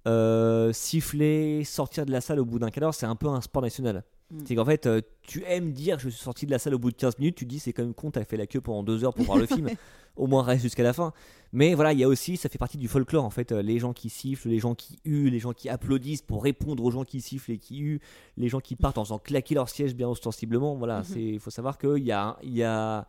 [0.07, 3.41] euh, siffler, sortir de la salle au bout d'un quart d'heure, c'est un peu un
[3.41, 4.03] sport national.
[4.31, 4.39] Mm.
[4.45, 6.91] C'est qu'en fait, euh, tu aimes dire je suis sorti de la salle au bout
[6.91, 8.81] de 15 minutes, tu te dis c'est quand même con, t'as fait la queue pendant
[8.83, 9.69] deux heures pour voir le film,
[10.15, 11.11] au moins reste jusqu'à la fin.
[11.53, 13.77] Mais voilà, il y a aussi, ça fait partie du folklore en fait, euh, les
[13.77, 17.03] gens qui sifflent, les gens qui huent, les gens qui applaudissent pour répondre aux gens
[17.03, 17.99] qui sifflent et qui huent,
[18.37, 20.75] les gens qui partent en faisant claquer leur siège bien ostensiblement.
[20.75, 21.17] Voilà, Mhm.
[21.17, 23.05] il faut savoir qu'il y a, il y a,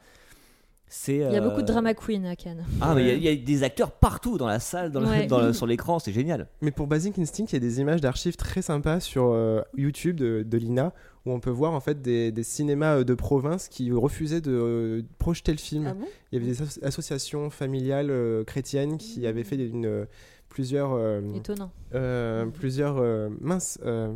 [0.89, 1.15] c'est.
[1.17, 2.65] Il y a beaucoup de euh, drama queen à Cannes.
[2.81, 5.01] Ah, mais il y a- il y, a des acteurs partout dans la salle, dans
[5.01, 5.27] la- Ouais.
[5.27, 6.49] dans le- sur l'écran, c'est génial.
[6.61, 10.17] Mais pour Basic Instinct, il y a des images d'archives très sympas sur euh, YouTube
[10.17, 10.93] de, de l'INA
[11.25, 14.51] où on peut voir en fait des, des cinémas euh, de province qui refusaient de
[14.53, 15.87] euh, projeter le film.
[15.89, 16.07] Ah bon?
[16.33, 20.07] Il y avait des asso- associations familiales euh, chrétiennes qui avaient fait une,
[20.49, 21.71] plusieurs, euh, Étonnant.
[21.95, 24.13] euh, plusieurs euh, minces euh,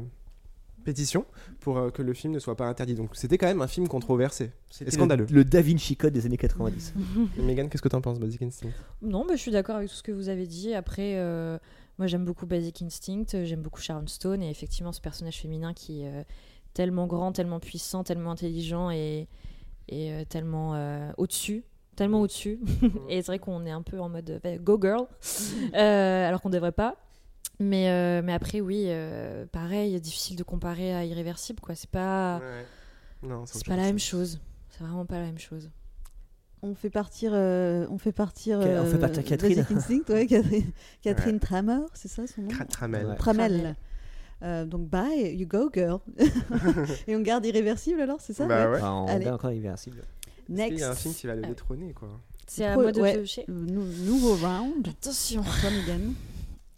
[0.85, 1.25] pétitions
[1.61, 2.95] pour euh, que le film ne soit pas interdit.
[2.95, 4.51] Donc c'était quand même un film controversé
[4.85, 5.27] et scandaleux.
[5.31, 6.95] Le, le Da Vinci Code des années 90.
[7.39, 8.69] Et Megan, qu'est-ce que tu en penses, Basic Instinct?
[9.03, 10.75] Non, bah, je suis d'accord avec tout ce que vous avez dit.
[10.75, 11.59] Après, euh,
[11.99, 16.05] moi j'aime beaucoup Basic Instinct, j'aime beaucoup Sharon Stone et effectivement ce personnage féminin qui
[16.05, 16.23] euh,
[16.77, 19.29] tellement grand, tellement puissant, tellement intelligent et,
[19.89, 21.65] et euh, tellement euh, au-dessus.
[21.97, 22.61] Tellement au-dessus.
[23.09, 25.07] et c'est vrai qu'on est un peu en mode euh, go girl,
[25.75, 26.97] euh, alors qu'on devrait pas.
[27.61, 31.61] Mais, euh, mais après, oui, euh, pareil, difficile de comparer à Irréversible.
[31.61, 31.75] quoi.
[31.75, 32.43] C'est pas,
[33.23, 34.39] Non, c'est pas la même chose.
[34.69, 35.71] C'est vraiment pas la même chose.
[36.61, 39.65] On fait partir, euh, on fait partir, on fait partir Catherine.
[39.71, 40.71] Instinct, ouais, Catherine,
[41.03, 41.41] Catherine Ouais.
[41.41, 42.49] Tramer, c'est ça son nom?
[42.69, 43.17] Tramel.
[43.19, 43.77] Tramel.
[44.43, 46.01] Euh, donc bye, you go girl.
[47.07, 48.77] Et on garde irréversible alors, c'est ça Bah ouais.
[48.77, 49.27] Enfin, on Allez.
[49.27, 50.03] est encore irréversible.
[50.49, 50.79] Il Next.
[50.79, 51.49] y a un film qui va le Ah.
[51.49, 52.09] détrôner quoi.
[52.47, 53.15] C'est à moi de ouais.
[53.15, 53.45] piocher.
[53.49, 54.87] Nou- nouveau round.
[54.89, 55.43] Attention.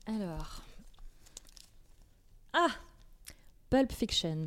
[0.06, 0.62] Alors.
[2.52, 2.68] Ah
[3.68, 4.46] Pulp Fiction.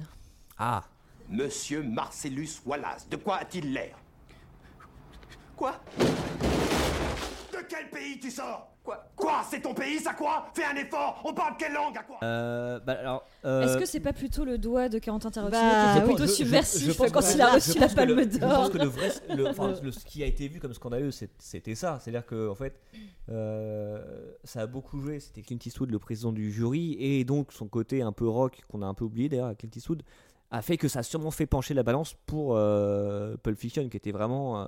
[0.58, 0.84] Ah,
[1.30, 3.96] Monsieur Marcellus Wallace, de quoi a-t-il l'air?
[5.56, 5.80] Quoi?
[7.62, 11.22] De quel pays tu sors Quoi Quoi C'est ton pays, ça quoi Fais un effort
[11.24, 13.24] On parle quelle langue à quoi euh, bah alors.
[13.46, 16.24] euh, Est-ce que c'est pas plutôt le doigt de Quentin Tarantino Bah, qui était plutôt
[16.24, 18.38] je- je- subversif je pense quand que- il a je reçu la Palme le- Je
[18.40, 21.12] d'Or pense que le vrai, le- enfin, le- ce qui a été vu comme scandaleux,
[21.12, 22.00] c'était ça.
[22.02, 22.74] C'est-à-dire que en fait,
[23.30, 25.20] euh, ça a beaucoup joué.
[25.20, 28.82] C'était Clint Eastwood, le président du jury, et donc son côté un peu rock qu'on
[28.82, 30.02] a un peu oublié d'ailleurs, à Clint Eastwood,
[30.50, 33.98] a fait que ça a sûrement fait pencher la balance pour euh, Pulp Fiction, qui
[33.98, 34.66] était vraiment, euh,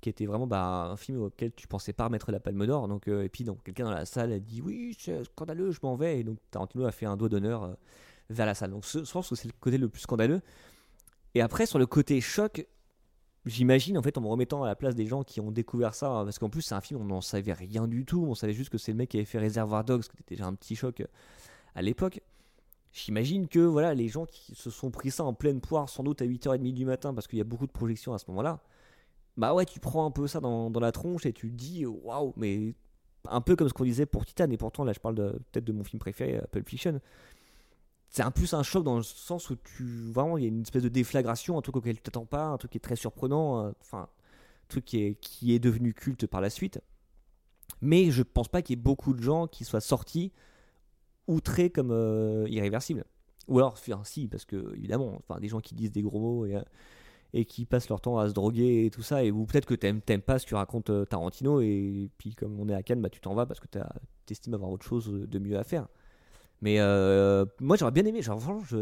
[0.00, 2.88] qui était vraiment bah, un film auquel tu pensais pas remettre la Palme d'Or.
[2.88, 5.80] Donc, euh, et puis donc quelqu'un dans la salle a dit oui, c'est scandaleux, je
[5.82, 7.74] m'en vais, et donc Tarantino a fait un doigt d'honneur euh,
[8.30, 8.70] vers la salle.
[8.70, 10.40] Donc je pense que c'est le côté le plus scandaleux.
[11.34, 12.66] Et après, sur le côté choc,
[13.46, 16.08] j'imagine, en fait, en me remettant à la place des gens qui ont découvert ça,
[16.08, 18.24] hein, parce qu'en plus, c'est un film, on n'en savait rien du tout.
[18.28, 20.46] On savait juste que c'est le mec qui avait fait Réservoir Dogs, qui était déjà
[20.46, 21.06] un petit choc euh,
[21.74, 22.20] à l'époque.
[22.92, 26.22] J'imagine que voilà, les gens qui se sont pris ça en pleine poire, sans doute
[26.22, 28.60] à 8h30 du matin, parce qu'il y a beaucoup de projections à ce moment-là,
[29.36, 32.32] bah ouais, tu prends un peu ça dans, dans la tronche et tu dis, waouh,
[32.36, 32.74] mais
[33.28, 35.72] un peu comme ce qu'on disait pour Titan, et pourtant là, je parle peut-être de
[35.72, 37.00] mon film préféré, euh, Pulp Fiction.
[38.08, 40.62] C'est un plus un choc dans le sens où tu vraiment il y a une
[40.62, 43.64] espèce de déflagration un truc auquel tu t'attends pas un truc qui est très surprenant
[43.64, 46.80] euh, enfin un truc qui est, qui est devenu culte par la suite.
[47.82, 50.32] Mais je pense pas qu'il y ait beaucoup de gens qui soient sortis
[51.26, 53.04] outrés comme euh, irréversibles
[53.48, 56.56] ou alors si parce que évidemment enfin des gens qui disent des gros mots et,
[57.34, 59.74] et qui passent leur temps à se droguer et tout ça et ou peut-être que
[59.74, 63.02] t'aimes t'aimes pas ce que raconte euh, Tarantino et puis comme on est à Cannes
[63.02, 63.66] bah tu t'en vas parce que
[64.24, 65.88] t'estimes avoir autre chose de mieux à faire
[66.62, 68.40] mais euh, moi j'aurais bien aimé, genre,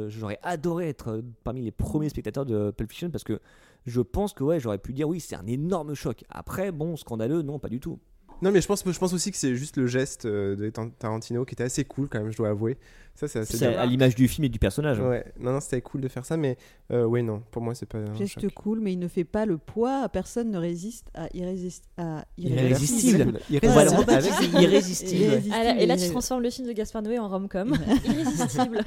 [0.08, 3.40] j'aurais adoré être euh, parmi les premiers spectateurs de Pulp Fiction parce que
[3.86, 6.24] je pense que ouais, j'aurais pu dire oui, c'est un énorme choc.
[6.28, 7.98] Après, bon, scandaleux, non, pas du tout.
[8.44, 10.90] Non, mais je pense, je pense aussi que c'est juste le geste euh, de Tar-
[10.98, 12.76] Tarantino qui était assez cool quand même, je dois avouer.
[13.14, 13.78] Ça, c'est assez C'est bien.
[13.78, 15.00] à l'image du film et du personnage.
[15.00, 15.08] hein.
[15.08, 16.58] Ouais, non, non, c'était cool de faire ça, mais
[16.92, 18.52] euh, ouais, non, pour moi, c'est pas un Geste choc.
[18.54, 20.08] cool, mais il ne fait pas le poids.
[20.10, 21.84] Personne ne résiste à, irrésist...
[21.96, 23.40] à Irrésistible.
[23.50, 23.68] Irrésistible.
[23.72, 23.90] Voilà.
[24.60, 24.60] irrésistible.
[24.62, 25.52] Irrésistible.
[25.54, 27.74] Ah, là- et là, tu transformes le film de Gaspard Noé en rom-com.
[28.04, 28.80] Irrésistible.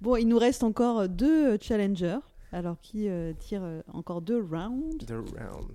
[0.00, 2.18] Bon, il nous reste encore deux challengers.
[2.52, 5.70] Alors, qui euh, tire euh, encore deux rounds The round.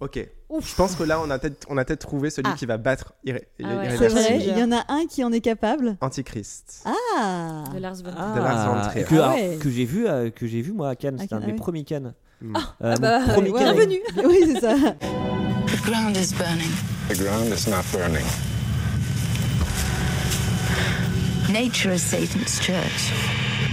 [0.00, 0.18] Ok.
[0.18, 2.56] Je pense que là, on a peut-être on a peut-être trouvé celui Ah.
[2.58, 3.96] qui va battre Irré- Ah ouais.
[3.98, 5.96] C'est vrai, il y en a un qui en est capable.
[6.00, 6.84] Antichrist.
[6.86, 9.04] Ah De Lars von Ah, De Lars von Trier.
[9.04, 9.58] que, Ah ouais.
[9.60, 11.46] que j'ai vu, euh, que j'ai vu moi à Cannes, Ah, c'était un de ah
[11.48, 11.58] mes oui.
[11.58, 12.14] premiers Cannes.
[12.42, 12.56] Hmm.
[12.82, 14.26] Euh, mon bah, premier ouais, Cannes avec- bienvenue.
[14.26, 14.74] Oui, c'est ça.
[14.74, 16.70] The ground is burning.
[17.10, 18.24] The ground is not burning.
[21.52, 23.12] Nature is Satan's church.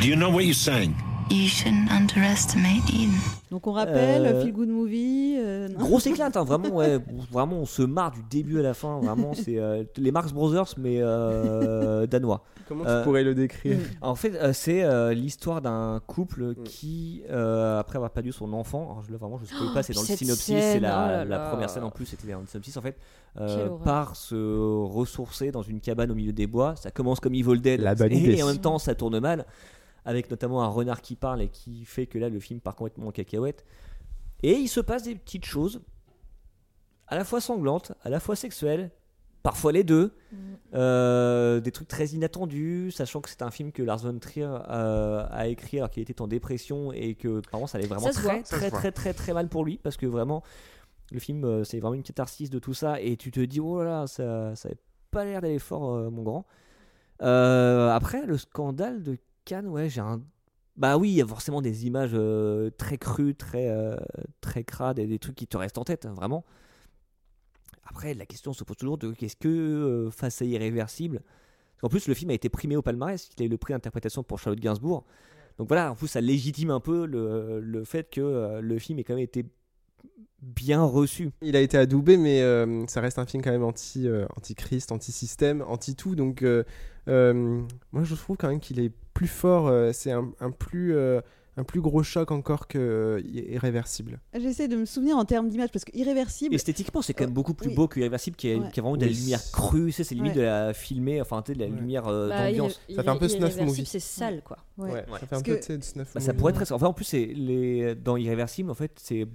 [0.01, 0.93] Do you know what you're saying?
[1.29, 3.19] You shouldn't underestimate Eden.
[3.51, 5.35] Donc, on rappelle, Euh, Feel Good Movie.
[5.39, 5.79] euh, non.
[5.79, 6.99] Grosse éclate, hein, vraiment, ouais,
[7.31, 8.99] vraiment, on se marre du début à la fin.
[8.99, 12.43] Vraiment, c'est euh, les Marx Brothers, mais euh, danois.
[12.67, 13.77] Comment Euh, tu pourrais le décrire?
[14.01, 18.83] En fait, euh, c'est euh, l'histoire d'un couple qui, euh, après avoir perdu son enfant,
[18.91, 21.23] alors je, le- vraiment, je ne spoil pas, c'est dans le synopsis, c'est oh la,
[21.23, 21.39] là.
[21.49, 22.97] première scène en plus, c'était dans le synopsis en fait,
[23.39, 24.35] euh, part se
[24.85, 26.75] ressourcer dans une cabane au milieu des bois.
[26.75, 29.45] Ça commence comme Evil Dead, La et, et en même temps ça tourne mal.
[30.07, 33.07] Avec notamment un renard qui parle et qui fait que là le film part complètement
[33.07, 33.65] en cacahuète.
[34.41, 35.81] Et il se passe des petites choses
[37.07, 38.89] à la fois sanglantes, à la fois sexuelles,
[39.43, 40.13] parfois les deux,
[40.73, 45.25] euh, des trucs très inattendus, sachant que c'est un film que Lars von Trier euh,
[45.29, 48.21] a écrit alors qu'il était en dépression et que par contre ça allait vraiment Ça
[48.21, 50.41] très très, très très très mal pour lui parce que vraiment
[51.11, 53.83] le film euh, c'est vraiment une catharsis de tout ça et tu te dis oh
[53.83, 54.77] là là ça ça avait
[55.11, 56.45] pas l'air d'aller fort euh, mon grand.
[57.21, 59.17] Euh, après le scandale de
[59.51, 60.21] Ouais j'ai un
[60.77, 63.97] bah oui il y a forcément des images euh, très crues très euh,
[64.41, 66.45] très crades et des trucs qui te restent en tête hein, vraiment.
[67.89, 71.21] Après, la question se pose toujours de qu'est-ce que, euh, face à Irréversible,
[71.79, 74.23] qu'en plus, le film a été primé au palmarès, il a eu le prix d'interprétation
[74.23, 75.05] pour Charlotte Gainsbourg.
[75.57, 79.05] Donc voilà, en plus, ça légitime un peu le, le fait que le film ait
[79.05, 79.45] quand même été
[80.41, 81.31] bien reçu.
[81.41, 84.91] Il a été adoubé, mais euh, ça reste un film quand même anti, euh, anti-Christ,
[84.91, 86.15] anti-système, anti-tout.
[86.15, 86.63] Donc, euh,
[87.07, 89.67] euh, moi, je trouve quand même qu'il est plus fort.
[89.67, 91.21] euh, c'est un, un plus, euh,
[91.57, 94.19] un plus gros choc encore que euh, Irréversible.
[94.39, 96.53] J'essaie de me souvenir en termes d'image parce que irréversible.
[96.53, 97.75] Esthétiquement, c'est quand même beaucoup plus oui.
[97.75, 98.69] beau que Irréversible, qui a, Ouais.
[98.71, 100.37] qui a vraiment de la lumière crue, c'est limite Ouais.
[100.37, 101.75] de la filmée, enfin, tu sais, de la Ouais.
[101.79, 102.79] lumière euh, Bah, d'ambiance.
[102.95, 103.85] Ça fait un peu snuff irréversible, movie.
[103.87, 104.57] C'est sale, quoi.
[104.77, 104.91] Ouais.
[104.91, 105.03] Ouais, Ouais.
[105.13, 106.71] Ça fait Parce un peu snuff Bah, ça pourrait être très.
[106.71, 107.95] Enfin, en plus, c'est les...
[107.95, 109.25] dans Irréversible, en fait, c'est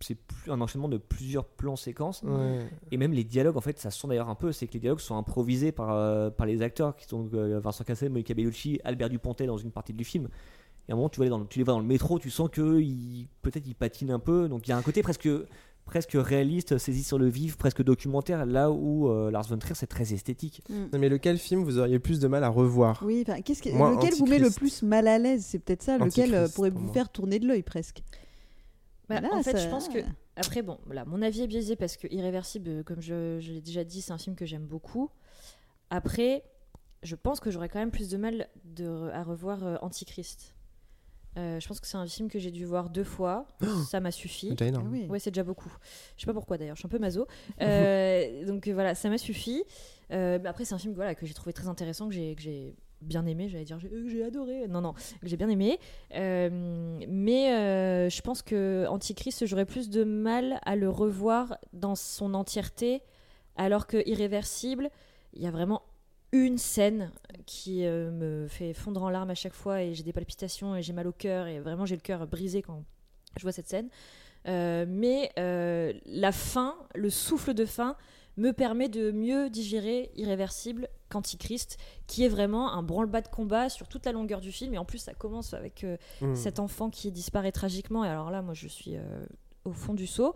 [0.00, 2.22] c'est un enchaînement de plusieurs plans séquences.
[2.22, 2.66] Ouais.
[2.90, 4.80] Et même les dialogues, en fait, ça se sent d'ailleurs un peu, c'est que les
[4.80, 8.80] dialogues sont improvisés par, euh, par les acteurs qui sont euh, Vincent Cassel, Monica Bellucci,
[8.84, 10.28] Albert Dupontet dans une partie du film.
[10.88, 12.30] Et à un moment, tu, vois, dans le- tu les vois dans le métro, tu
[12.30, 14.48] sens que ils- peut-être ils patinent un peu.
[14.48, 15.28] Donc il y a un côté presque,
[15.84, 19.86] presque réaliste, saisi sur le vif, presque documentaire, là où euh, Lars von Trier, c'est
[19.86, 20.62] très esthétique.
[20.68, 23.02] Non, mais lequel film vous auriez le plus de mal à revoir?
[23.04, 25.44] Oui, que- Moi, lequel vous met le plus mal à l'aise?
[25.44, 28.02] C'est peut-être ça, lequel euh, Antichrist, pourrait pour vous faire tourner de l'œil presque.
[29.08, 29.98] Bah, Là, en fait, ça- je pense que.
[30.36, 33.60] Après, bon, là, mon avis est biaisé parce que Irréversible, euh, comme je, je l'ai
[33.62, 35.10] déjà dit, c'est un film que j'aime beaucoup.
[35.90, 36.42] Après,
[37.02, 40.54] je pense que j'aurais quand même plus de mal de, à revoir euh, Antichrist.
[41.38, 43.46] Euh, je pense que c'est un film que j'ai dû voir deux fois.
[43.90, 44.48] ça m'a suffi.
[44.48, 44.86] C'est déjà énorme.
[44.88, 45.06] Ah oui.
[45.08, 45.70] Ouais, c'est déjà beaucoup.
[46.16, 47.26] Je sais pas pourquoi d'ailleurs, je suis un peu maso.
[47.60, 49.62] Euh, donc voilà, ça m'a suffi.
[50.12, 53.48] Euh, après, c'est un film voilà, que j'ai trouvé très intéressant, que j'ai bien aimé.
[53.48, 54.68] J'allais dire euh, j'ai adoré.
[54.68, 55.78] Non, non, que j'ai bien aimé.
[56.14, 61.94] Euh, mais euh, je pense que Antichrist, j'aurais plus de mal à le revoir dans
[61.94, 63.02] son entièreté,
[63.56, 64.90] alors que Irréversible,
[65.34, 65.82] il y a vraiment
[66.32, 67.12] une scène
[67.46, 70.92] qui me fait fondre en larmes à chaque fois et j'ai des palpitations et j'ai
[70.92, 72.82] mal au cœur et vraiment j'ai le cœur brisé quand
[73.36, 73.88] je vois cette scène.
[74.46, 77.96] Mais la fin, le souffle de fin,
[78.36, 83.88] me permet de mieux digérer Irréversible qu'Antichrist, qui est vraiment un branle-bas de combat sur
[83.88, 84.74] toute la longueur du film.
[84.74, 86.34] Et en plus, ça commence avec euh, Mm.
[86.34, 88.04] cet enfant qui disparaît tragiquement.
[88.04, 89.00] Et alors là, moi, je suis euh,
[89.64, 90.34] au fond du seau.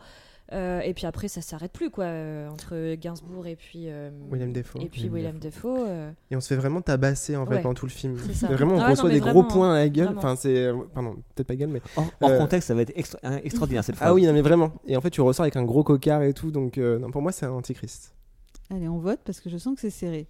[0.52, 4.52] Euh, et puis après, ça s'arrête plus, quoi, euh, entre Gainsbourg et puis, euh, William
[4.52, 4.80] Dafoe.
[4.82, 5.76] et puis William Dafoe.
[5.86, 7.62] euh, Et on se fait vraiment tabasser en fait Ouais.
[7.62, 8.16] pendant tout le film.
[8.18, 8.48] C'est ça.
[8.52, 10.06] Vraiment, on Ah reçoit non, des gros points à la gueule.
[10.06, 10.18] vraiment.
[10.18, 10.72] Enfin, c'est.
[10.92, 11.80] Pardon, peut-être pas gueule, mais.
[11.96, 14.08] Hors, hors contexte, ça va être extra- un- extraordinaire cette phrase.
[14.10, 14.72] Ah oui, non, mais vraiment.
[14.88, 16.50] Et en fait, tu ressors avec un gros cocard et tout.
[16.50, 18.12] Donc, euh, non, pour moi, c'est un antichrist.
[18.70, 20.26] Allez, on vote parce que je sens que c'est serré.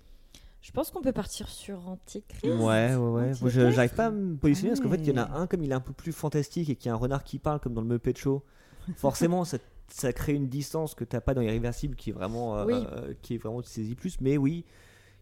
[0.63, 2.45] Je pense qu'on peut partir sur Antichrist.
[2.45, 3.33] Ouais, ouais, ouais.
[3.41, 5.37] Moi, je- j'arrive pas à me positionner parce qu'en fait, il y en a Ouais.
[5.37, 7.61] un comme il est un peu plus fantastique et qui a un renard qui parle
[7.61, 8.43] comme dans le Muppet Show.
[8.97, 9.57] Forcément, ça,
[9.89, 12.75] ça crée une distance que t'as pas dans Irréversible qui est vraiment, euh, Oui.
[12.75, 14.21] euh, qui est vraiment tu saisis plus.
[14.21, 14.65] Mais oui,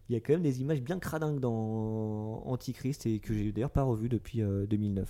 [0.09, 3.69] il y a quand même des images bien cradingues dans Antichrist et que j'ai d'ailleurs
[3.71, 5.09] pas revu depuis euh, 2009.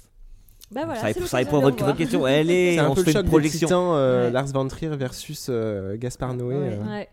[0.72, 2.26] Bah voilà, ça, répond- ça l'occasion répond à votre, question.
[2.26, 3.68] Allez, C'est un on peu se le fait choc une projection.
[3.68, 4.32] titans, euh, Ouais.
[4.32, 6.56] Lars von Trier versus euh, Gaspard Noé.
[6.56, 6.70] Ouais.
[6.80, 6.86] euh.
[6.86, 7.10] Ouais.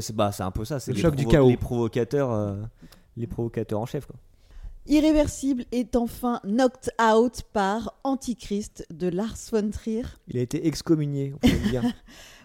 [0.00, 0.80] C'est bah, c'est un peu ça.
[0.80, 1.48] C'est Le choc du chaos.
[1.48, 2.56] Les provocateurs, euh,
[3.16, 4.06] les provocateurs en chef.
[4.06, 4.16] Quoi.
[4.88, 10.04] Irréversible est enfin knocked out par Antichrist de Lars von Trier.
[10.28, 11.82] Il a été excommunié, on peut le dire.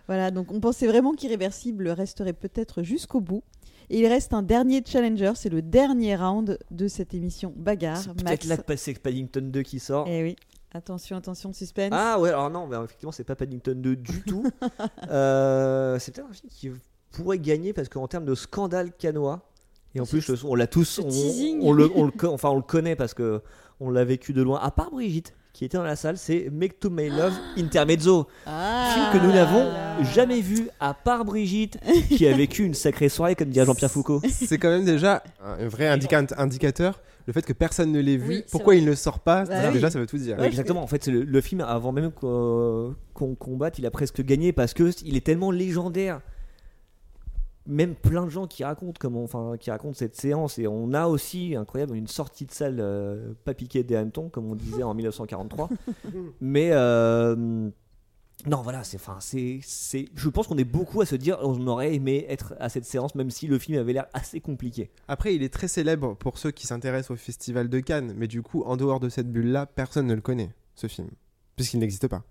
[0.08, 3.44] Voilà, donc on pensait vraiment qu'Irréversible resterait peut-être jusqu'au bout.
[3.90, 7.98] Et il reste un dernier challenger, c'est le dernier round de cette émission Bagarre.
[7.98, 10.08] C'est peut-être là que c'est Paddington 2 qui sort.
[10.10, 10.36] Eh oui,
[10.74, 11.92] attention, attention, suspense.
[11.94, 14.44] Ah ouais, alors non, mais effectivement, c'est pas Paddington 2 du tout.
[15.10, 16.72] Euh, c'est peut-être un film qui
[17.12, 19.42] pourrait gagner parce qu'en termes de scandale canois,
[19.94, 21.00] et en plus, on l'a tous,
[21.62, 23.42] on, le, on le co- enfin, on le connaît parce que
[23.82, 24.60] on l'a vécu de loin.
[24.62, 28.28] À part Brigitte, qui était dans la salle, c'est Make to My Love Intermezzo.
[28.46, 29.70] Ah Film que nous n'avons
[30.14, 31.78] jamais vu, à part Brigitte,
[32.10, 34.22] qui a vécu une sacrée soirée, comme dirait Jean-Pierre Foucault.
[34.30, 37.02] C'est quand même déjà un vrai indica- indicateur.
[37.28, 38.82] Le fait que personne ne l'ait vu, Oui, pourquoi vrai.
[38.82, 39.74] il ne sort pas, Bah oui.
[39.74, 40.40] déjà ça veut tout dire.
[40.40, 40.82] Ouais, exactement.
[40.82, 44.74] En fait, le, le film avant même qu'on qu'on combatte, il a presque gagné parce
[44.74, 46.22] que il est tellement légendaire.
[47.68, 51.08] Même plein de gens qui racontent comment, enfin, qui racontent cette séance et on a
[51.08, 54.94] aussi incroyable une sortie de salle euh, pas piquée des hannetons comme on disait en
[54.96, 55.70] 1943.
[56.42, 57.70] Mais euh,
[58.48, 61.68] Non, voilà, c'est, enfin, c'est, c'est, je pense qu'on est beaucoup à se dire, on
[61.68, 64.90] aurait aimé être à cette séance, même si le film avait l'air assez compliqué.
[65.08, 68.42] Après, il est très célèbre pour ceux qui s'intéressent au Festival de Cannes, mais du
[68.42, 71.10] coup, en dehors de cette bulle-là, personne ne le connaît, ce film,
[71.56, 72.24] puisqu'il n'existe pas.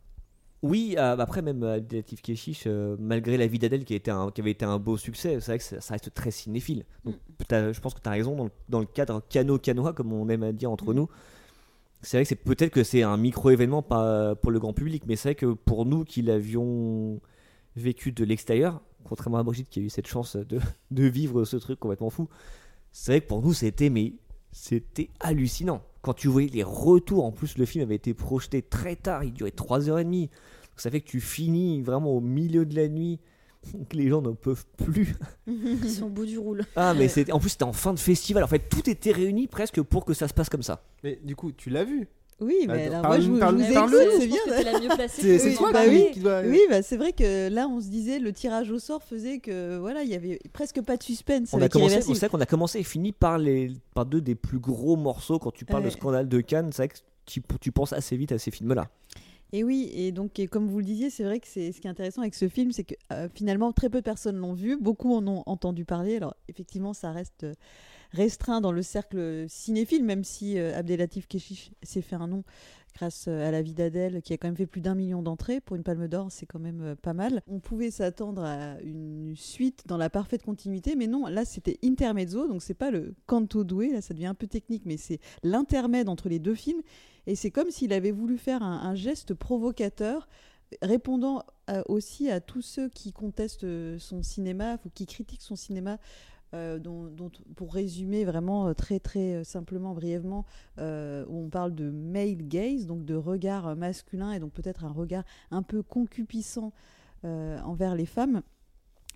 [0.62, 1.81] Oui, euh, après même euh,
[2.23, 5.59] Keshish, euh, malgré La vie d'Adèle qui, un- avait été un beau succès, c'est vrai
[5.59, 6.85] que ça, ça reste très cinéphile.
[7.05, 7.14] Donc,
[7.49, 10.29] t'as- je pense que tu as raison dans le, dans le cadre cano-canois, comme on
[10.29, 11.09] aime à dire entre nous.
[12.03, 15.16] C'est vrai que c'est peut-être que c'est un micro-événement pas pour le grand public, mais
[15.16, 17.20] c'est vrai que pour nous qui l'avions
[17.77, 21.57] vécu de l'extérieur, contrairement à Brigitte qui a eu cette chance de, de vivre ce
[21.59, 22.29] truc complètement fou,
[22.92, 24.14] c'est vrai que pour nous c'était mais
[24.52, 25.82] c'était hallucinant.
[26.02, 29.32] Quand tu voyais les retours, en plus le film avait été projeté très tard, il
[29.32, 30.20] durait 3h30.
[30.22, 30.30] Donc
[30.76, 33.20] ça fait que tu finis vraiment au milieu de la nuit,
[33.88, 35.14] que les gens ne peuvent plus.
[35.46, 36.64] Ils sont au bout du roule.
[36.76, 39.46] Ah mais c'était en plus c'était en fin de festival, en fait tout était réuni
[39.46, 40.82] presque pour que ça se passe comme ça.
[41.04, 42.08] Mais du coup, tu l'as vu?
[42.40, 44.38] Oui, mais alors moi je vous, parle- je vous c'est bien.
[44.46, 47.12] t'es la mieux placée C'est- c'est toi, bah oui, qui doit- oui, bah c'est vrai
[47.12, 50.38] que là on se disait le tirage au sort faisait que voilà, il y avait
[50.53, 51.50] presque pas de suspense.
[51.53, 54.20] On a avec commencé, c'est vrai qu'on a commencé et fini par les par deux
[54.22, 55.90] des plus gros morceaux quand tu parles Ouais.
[55.90, 58.88] de scandale de Cannes, c'est vrai que tu, tu penses assez vite à ces films-là.
[59.53, 61.88] Et oui, et donc et comme vous le disiez, c'est vrai que c'est ce qui
[61.88, 64.76] est intéressant avec ce film, c'est que euh, finalement très peu de personnes l'ont vu,
[64.81, 66.16] beaucoup en ont entendu parler.
[66.16, 67.55] Alors effectivement, ça reste euh,
[68.12, 72.44] restreint dans le cercle cinéphile, même si euh, Abdelatif Keshish s'est fait un nom
[72.94, 75.61] grâce euh, à la vie d'Adèle, qui a quand même fait plus d'un million d'entrées
[75.61, 77.42] pour une Palme d'Or, c'est quand même euh, pas mal.
[77.46, 82.49] On pouvait s'attendre à une suite dans la parfaite continuité, mais non, là c'était intermezzo,
[82.49, 86.09] donc c'est pas le canto doué, là ça devient un peu technique, mais c'est l'intermède
[86.09, 86.83] entre les deux films.
[87.27, 90.27] Et c'est comme s'il avait voulu faire un, un geste provocateur,
[90.83, 91.44] répondant
[91.87, 93.66] aussi à tous ceux qui contestent
[93.99, 95.99] son cinéma ou qui critiquent son cinéma.
[96.54, 96.78] Euh,
[97.56, 100.44] pour résumer vraiment euh, très très euh, simplement, brièvement,
[100.78, 104.92] euh, où on parle de male gaze, donc de regard masculin et donc peut-être un
[104.92, 106.72] regard un peu concupissant
[107.22, 108.42] envers les femmes.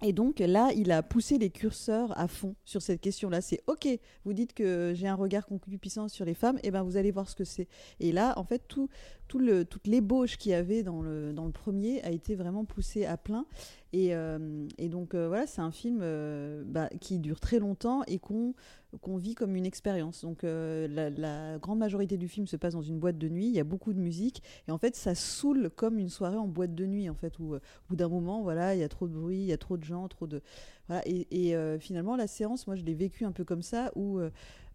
[0.02, 3.40] Et donc là, il a poussé les curseurs à fond sur cette question-là.
[3.40, 3.88] C'est OK,
[4.24, 7.28] vous dites que j'ai un regard concupissant sur les femmes, et ben vous allez voir
[7.28, 7.68] ce que c'est.
[8.00, 8.90] Et là, en fait, tout,
[9.28, 13.16] toute l'ébauche qu'il y avait dans le, dans le premier a été vraiment poussée à
[13.16, 13.46] plein.
[13.94, 18.02] Et, euh, et donc euh, voilà, c'est un film euh, bah, qui dure très longtemps
[18.08, 18.52] et qu'on
[19.00, 20.22] qu'on vit comme une expérience.
[20.22, 23.58] Donc la, grande majorité du film se passe dans une boîte de nuit, il y
[23.58, 26.86] a beaucoup de musique, et en fait ça saoule comme une soirée en boîte de
[26.86, 29.38] nuit, en fait, où au bout d'un moment, voilà, il y a trop de bruit,
[29.38, 30.42] il y a trop de gens, trop de...
[30.86, 34.20] Voilà, et finalement, la séance, moi je l'ai vécue un peu comme ça, où...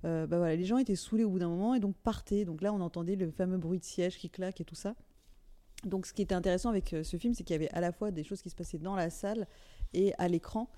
[0.03, 2.43] bah voilà, les gens étaient saoulés au bout d'un moment et donc partaient.
[2.43, 4.95] Donc là, on entendait le fameux bruit de siège qui claque et tout ça.
[5.85, 7.91] Donc, ce qui était intéressant avec euh, ce film, c'est qu'il y avait à la
[7.91, 9.47] fois des choses qui se passaient dans la salle
[9.93, 10.69] et à l'écran.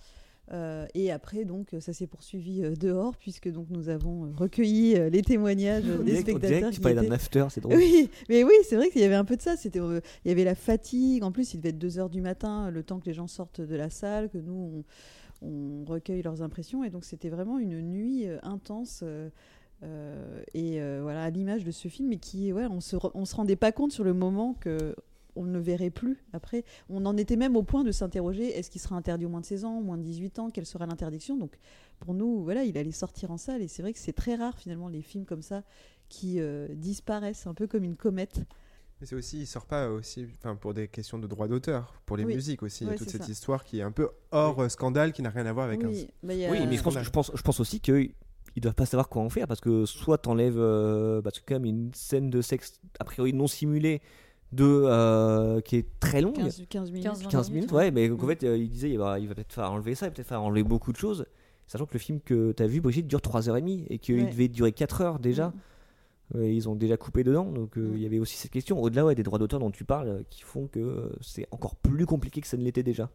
[0.51, 4.95] Euh, et après, donc, ça s'est poursuivi euh, dehors, puisque donc nous avons euh, recueilli
[4.97, 6.69] euh, les témoignages euh, On des on spectateurs.
[6.71, 7.77] que tu parlais d'un after, c'est drôle.
[7.77, 9.55] Oui, mais oui, c'est vrai qu'il y avait un peu de ça.
[9.55, 11.23] C'était, euh, il y avait la fatigue.
[11.23, 13.61] En plus, il devait être 2 heures du matin, le temps que les gens sortent
[13.61, 14.83] de la salle, que nous
[15.41, 16.83] on, on recueille leurs impressions.
[16.83, 19.03] Et donc, c'était vraiment une nuit euh, intense.
[19.83, 23.25] Euh, et euh, voilà, à l'image de ce film, mais qui, ouais, on se, on
[23.25, 24.95] se rendait pas compte sur le moment que
[25.37, 26.17] on ne le verrait plus.
[26.33, 29.39] Après, on en était même au point de s'interroger est-ce qu'il sera interdit au moins
[29.39, 31.37] de 16 ans, au moins de 18 ans Quelle sera l'interdiction?
[31.37, 31.57] Donc,
[32.01, 33.61] pour nous, voilà, il allait sortir en salle.
[33.61, 35.63] Et c'est vrai que c'est très rare, finalement, les films comme ça
[36.09, 38.41] qui euh, disparaissent un peu comme une comète.
[38.99, 42.17] Mais c'est aussi, il sort pas aussi, enfin pour des questions de droit d'auteur, pour
[42.17, 42.35] les Oui.
[42.35, 42.83] musiques aussi.
[42.83, 43.31] il y a Ouais, toute cette ça.
[43.31, 46.27] histoire qui est un peu hors scandale, qui n'a rien à voir avec Oui, un.
[46.27, 47.79] bah, a- Oui, mais je pense, je pense, je pense aussi
[48.53, 51.55] qu'ils doivent pas savoir quoi en faire parce que soit t'enlèves, euh, parce que quand
[51.55, 54.01] même une scène de sexe a priori non simulée
[54.51, 57.03] de euh, qui est très longue, 15, 15 minutes.
[57.05, 58.29] 15, 15 minutes, ouais, mais donc, en Mm.
[58.29, 60.27] fait euh, il disait il va, il va peut-être faire enlever ça, il va peut-être
[60.27, 61.25] faire enlever beaucoup de choses,
[61.67, 64.25] sachant que le film que t'as vu Brigitte dure 3h30 et qu'il Ouais.
[64.29, 65.47] devait durer 4 heures déjà.
[65.49, 65.53] Mm.
[66.43, 67.95] Ils ont déjà coupé dedans, donc euh, Mm.
[67.95, 70.43] il y avait aussi cette question, au-delà ouais, des droits d'auteur dont tu parles, qui
[70.43, 73.09] font que c'est encore plus compliqué que ça ne l'était déjà.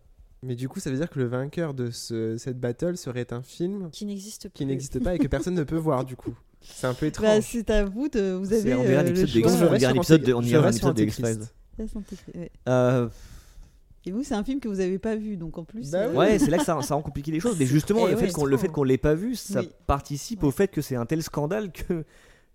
[0.47, 3.43] Mais du coup, ça veut dire que le vainqueur de ce- cette battle serait un
[3.43, 4.51] film Qui n'existe plus.
[4.55, 6.35] qui n'existe pas et que personne ne peut voir du coup.
[6.63, 7.27] C'est un peu étrange.
[7.27, 8.33] Bah, c'est à vous de.
[8.33, 8.75] Vous avez.
[8.75, 9.51] on verra euh, l'épisode le de choix.
[9.51, 10.43] X- Je on reste dirait un sur épisode de- on.
[12.69, 13.09] Euh,
[14.05, 15.91] Et vous, c'est un film que vous n'avez pas vu, donc en plus.
[15.91, 16.17] Bah euh, oui.
[16.17, 17.57] Ouais, c'est là que ça, ça rend compliqué les choses.
[17.59, 19.69] Mais justement, Eh le ouais, fait qu'on le fait qu'on l'ait pas vu, ça Oui.
[19.87, 22.05] participe au fait que c'est un tel scandale que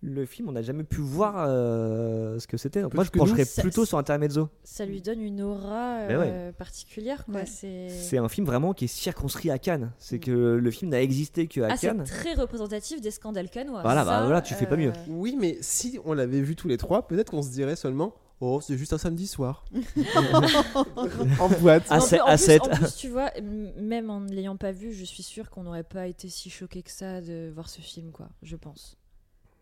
[0.04, 2.82] le film, on n'a jamais pu voir euh, ce que c'était.
[2.82, 4.50] Donc Moi, je que nous, pencherais ça- plutôt sur Intermezzo.
[4.64, 6.16] Ça lui donne une aura ouais.
[6.18, 7.24] euh, particulière.
[7.28, 7.46] Ouais.
[7.46, 9.92] C'est C'est un film vraiment qui est circonscrit à Cannes.
[10.00, 12.04] C'est que le film n'a existé qu'à ah, c'est Cannes.
[12.04, 13.82] très représentatif des scandales canois.
[13.84, 14.89] Voilà, bah, voilà, tu fais pas mieux.
[14.89, 18.16] euh, Oui, mais si on l'avait vu tous les trois, peut-être qu'on se dirait seulement
[18.43, 19.66] Oh, c'est juste un samedi soir.
[21.39, 21.84] en boîte.
[21.91, 22.60] À en plus- en à.
[22.72, 23.30] En plus, tu vois,
[23.78, 26.82] même en ne l'ayant pas vu, je suis sûre qu'on n'aurait pas été si choqué
[26.82, 28.30] que ça de voir ce film, quoi.
[28.41, 28.97] Je pense.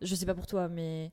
[0.02, 1.12] Je sais pas pour toi, mais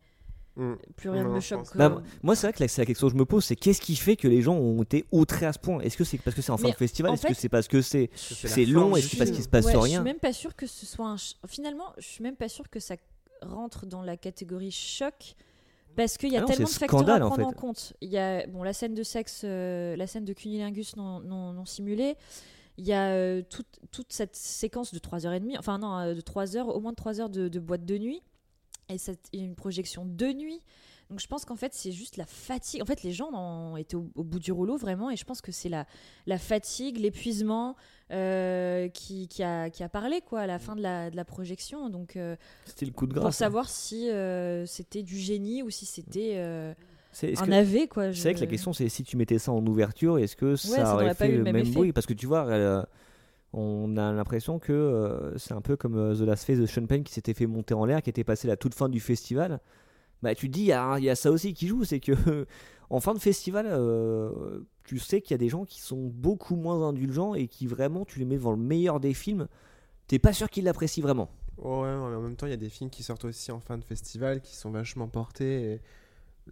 [0.57, 0.75] Mm.
[0.97, 1.77] plus rien ne me choque.
[1.77, 3.81] Bah, moi, c'est vrai que la- c'est la question que je me pose, c'est qu'est-ce
[3.81, 5.81] qui fait que les gens ont été outrés à ce point?
[5.81, 7.13] Est-ce que c'est parce que c'est en fin de festival?
[7.13, 8.09] Est-ce que c'est parce que c'est
[8.65, 8.97] long?
[8.97, 10.67] Est-ce que c'est parce qu'il se passe Ouais, Je rien suis même pas sûre que
[10.67, 11.19] ce soit un.
[11.19, 12.95] ch- Finalement, je suis même pas sûre que ça
[13.43, 15.35] rentre dans la catégorie choc.
[15.95, 17.57] Parce qu'il y a Ah non, tellement de facteurs scandale, à en prendre fait.
[17.57, 17.93] en compte.
[18.03, 21.53] Il y a bon, la scène de sexe, euh, la scène de cunilingus non, non,
[21.53, 22.17] non simulée.
[22.79, 26.57] Il y a euh, toute, toute cette séquence de 3h30, enfin non, euh, de 3
[26.57, 28.23] heures, au moins de 3 heures de, de boîte de nuit.
[28.89, 30.63] Et cette- il y a une projection de nuit.
[31.11, 32.83] Donc je pense qu'en fait, c'est juste la fatigue.
[32.83, 35.09] En fait, les gens ont été au, au bout du rouleau, vraiment.
[35.11, 35.87] Et je pense que c'est la,
[36.27, 37.77] la fatigue, l'épuisement
[38.11, 41.25] euh, qui, qui, a, qui a parlé quoi, à la fin de la, de la
[41.25, 41.89] projection.
[41.91, 42.35] Donc, euh,
[42.65, 43.23] C'était le coup de grâce.
[43.23, 43.33] pour hein.
[43.33, 46.35] savoir si euh, c'était du génie ou si c'était
[47.13, 48.13] C'est- un que- quoi.
[48.13, 50.77] C'est vrai que la question, c'est si tu mettais ça en ouverture, est-ce que ça,
[50.77, 51.93] ça aurait pas fait eu le même, même bruit?
[51.93, 52.87] Parce que tu vois,
[53.59, 56.87] on a l'impression que euh, c'est un peu comme euh, The Last Face de Sean
[56.87, 59.01] Penn qui s'était fait monter en l'air, qui était passé à la toute fin du
[59.01, 59.61] festival.
[60.23, 62.01] Bah, tu te dis, il y, a il y a ça aussi qui joue, c'est
[62.01, 62.13] que
[62.91, 66.55] en fin de festival, euh, tu sais qu'il y a des gens qui sont beaucoup
[66.55, 69.49] moins indulgents et qui vraiment, tu les mets devant le meilleur des films,
[70.07, 71.31] t'es pas sûr qu'ils l'apprécient vraiment.
[71.59, 73.79] Ouais, mais en même temps, il y a des films qui sortent aussi en fin
[73.79, 75.73] de festival qui sont vachement portés.
[75.73, 75.81] et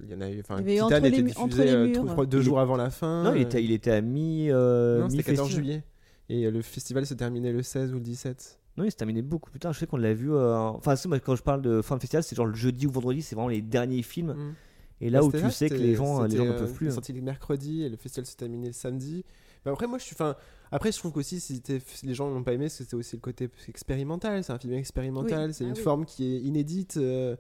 [0.03, 0.41] Il y en a eu.
[0.41, 2.27] Enfin, Titan était diffusé euh, murs.
[2.27, 3.25] deux jours avant la fin.
[3.25, 4.51] non, il était, il était à mi.
[4.51, 5.65] euh, non, c'était 14 mi-festival.
[5.65, 5.83] juillet.
[6.29, 8.61] Et euh, le festival se terminait le 16 ou le 17.
[8.77, 9.72] Non, il s'est terminé beaucoup plus tard.
[9.72, 10.33] Je sais qu'on l'a vu.
[10.33, 12.91] euh, Enfin, moi, quand je parle de fin de festival, c'est genre le jeudi ou
[12.91, 14.33] vendredi, c'est vraiment les derniers films.
[14.35, 14.55] Mm.
[15.01, 16.72] Et là Bah, où tu sais que les gens, les c'était, gens n'en euh, peuvent
[16.72, 16.89] plus.
[16.89, 16.91] hein.
[16.93, 19.25] sorti le mercredi et le festival se terminait le samedi.
[19.64, 20.14] Mais après, moi, je suis.
[20.14, 20.35] Enfin,
[20.72, 21.62] après, je trouve qu'aussi, si
[22.05, 24.43] les gens n'ont pas aimé, parce que c'était aussi le côté expérimental.
[24.43, 25.53] C'est un film expérimental.
[25.55, 25.81] C'est Ah une oui.
[25.83, 26.97] forme qui est inédite.
[26.97, 27.37] euh,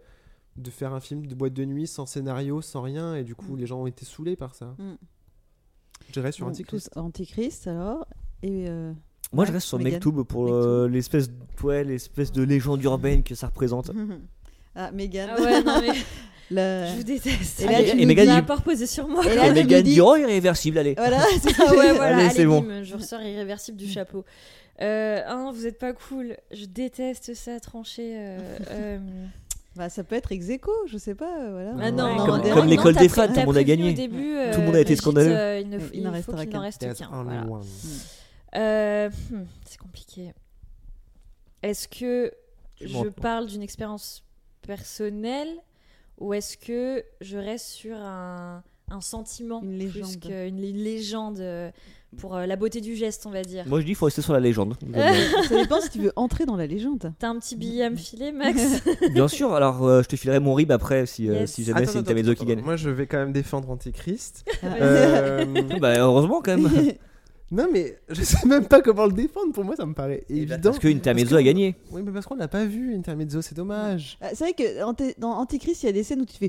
[0.56, 3.34] de faire un film de boîte de nuit sans scénario, sans rien, et du Mm.
[3.34, 4.76] coup, les gens ont été saoulés par ça.
[4.78, 4.94] Mm.
[6.06, 6.90] Je dirais sur Antichrist.
[6.92, 8.06] tous Antichrist alors.
[8.44, 8.92] Et euh,
[9.32, 9.78] Moi, je reste sur.
[9.78, 11.28] Mektoub pour euh, l'espèce
[11.62, 13.90] ouais, l'espèce de légende urbaine que ça représente.
[14.76, 15.30] ah, Megan.
[15.36, 15.92] Ah ouais, non, mais
[16.50, 17.60] La- je vous déteste.
[17.62, 19.24] Et là, Et et a pas reposé sur moi.
[19.24, 20.92] Et là, et dit oh irréversible, allez.
[20.94, 21.70] Voilà, c'est ça.
[21.74, 22.60] Ouais, voilà, Allez, allez, c'est bon.
[22.60, 24.26] bim, je ressors irréversible du chapeau.
[24.82, 26.36] Euh, non, vous êtes pas cool.
[26.52, 28.12] Je déteste ça, trancher.
[28.14, 28.38] euh,
[28.70, 28.98] euh.
[29.74, 31.50] Bah, ça peut être ex aequo, je sais pas.
[31.50, 31.72] Voilà.
[31.80, 33.64] Ah non, Ouais, non, comme- non, comme non, l'école des fans, tout le monde a
[33.64, 33.90] gagné.
[33.90, 35.62] Au début, Tout le monde a été scandaleux.
[35.62, 36.58] il, ne, Il il n'en faut restera qu'il qu'un.
[36.58, 37.54] n'en reste qu'un.
[38.56, 40.32] Euh, hmm, c'est compliqué.
[41.62, 42.32] Est-ce que
[42.76, 44.22] Tu je parle d'une expérience
[44.62, 45.48] personnelle
[46.18, 50.20] ou est-ce que je reste sur un, un sentiment Une plus légende.
[50.20, 51.70] qu'une lé- légende euh,
[52.18, 53.64] pour euh, la beauté du geste, on va dire?
[53.66, 54.76] Moi, je dis il faut rester sur la légende.
[55.48, 57.12] Ça dépend si tu veux entrer dans la légende.
[57.18, 58.82] T'as un petit billet à me filer, Max?
[59.12, 59.52] Bien sûr.
[59.54, 61.52] Alors, euh, je te filerai mon rib après si, euh, Yes.
[61.52, 62.60] si jamais c'est attends, qui gagne.
[62.62, 64.44] Moi, je vais quand même défendre Antichrist.
[64.62, 64.66] Ah.
[64.80, 65.44] Euh,
[65.80, 66.92] Bah heureusement quand même.
[67.50, 69.52] Non, mais je sais même pas comment le défendre.
[69.52, 70.56] Pour moi, ça me paraît évident.
[70.62, 71.76] Parce que Intermezzo a gagné.
[71.90, 74.18] Oui, mais parce qu'on l'a pas vu, Intermezzo, c'est dommage.
[74.20, 76.48] Ah, C'est vrai que dans Antichrist, il y a des scènes où tu fais.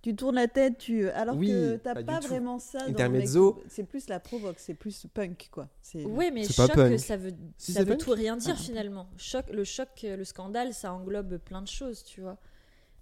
[0.00, 1.08] Tu tournes la tête, tu...
[1.10, 2.28] alors Oui, que t'as pas pas, du tout.
[2.28, 2.78] vraiment ça.
[2.78, 3.54] dans Intermezzo.
[3.56, 5.68] Mec- C'est plus la provoque, c'est plus punk quoi.
[5.82, 7.00] C'est Oui, mais C'est pas choc, punk.
[7.00, 8.00] ça veut, Si, ça c'est veut punk.
[8.04, 9.08] tout rien dire finalement.
[9.16, 12.36] Choc, le choc, euh, le scandale, ça englobe plein de choses, tu vois.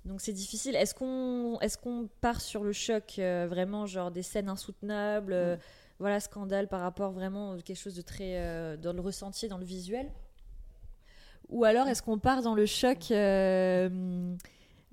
[0.07, 0.74] Donc c'est difficile.
[0.74, 5.57] Est-ce qu'on est qu'on part sur le choc euh, vraiment genre des scènes insoutenables, euh,
[5.99, 9.59] voilà scandale par rapport vraiment à quelque chose de très euh, dans le ressenti, dans
[9.59, 10.11] le visuel
[11.49, 14.37] Ou alors est-ce qu'on part dans le choc, euh,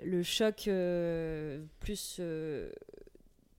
[0.04, 2.72] le choc euh, plus euh,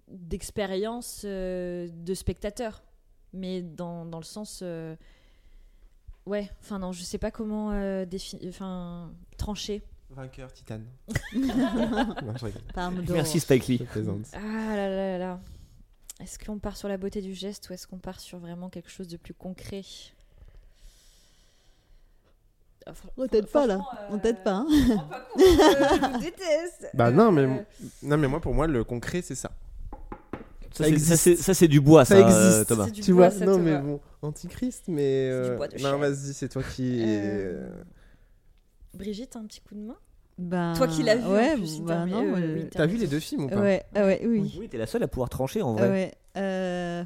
[0.08, 2.82] d'expérience euh, de spectateur,
[3.32, 4.94] mais dans, dans le sens euh,
[6.26, 8.04] ouais, enfin non, je sais pas comment euh,
[8.48, 9.82] enfin trancher.
[10.10, 10.78] Vainqueur, Titan.
[11.34, 12.62] non, je rigole.
[12.72, 13.16] Palme d'or.
[13.16, 13.86] Merci Spike Lee.
[14.32, 14.38] Ah
[14.76, 15.40] là là là là.
[16.24, 18.88] Est-ce qu'on part sur la beauté du geste ou est-ce qu'on part sur vraiment quelque
[18.90, 19.82] chose de plus concret?
[22.86, 24.52] Ah, fr- On t'aide pas là, franchement, on t'aide pas.
[24.52, 24.66] hein.
[24.70, 26.86] euh, je pas court, euh, je vous déteste.
[26.94, 27.56] Bah non, mais, Euh,
[28.02, 29.50] non, mais moi, pour moi, le concret, c'est ça.
[30.72, 30.84] Ça,
[31.36, 32.68] Ça c'est- du bois, ça, Ça euh, existe.
[32.68, 32.90] Thomas.
[32.90, 33.64] Tu bois, vois, ça, non, Thomas.
[33.64, 35.28] mais bon, Antichrist, mais.
[35.30, 37.02] C'est du euh, bois de non, vas-y, c'est toi qui.
[37.02, 37.82] Euh, euh,
[38.94, 39.96] Brigitte, un petit coup de main?
[40.36, 42.66] Ben, Toi qui l'as vu en ouais, plus, Interme- non, euh, oui.
[42.72, 44.52] T'as vu les deux films ou pas Ouais, ah ouais, oui.
[44.58, 45.88] Oui, t'es la seule à pouvoir trancher en Ah vrai.
[45.90, 46.12] ouais.
[46.36, 47.04] euh,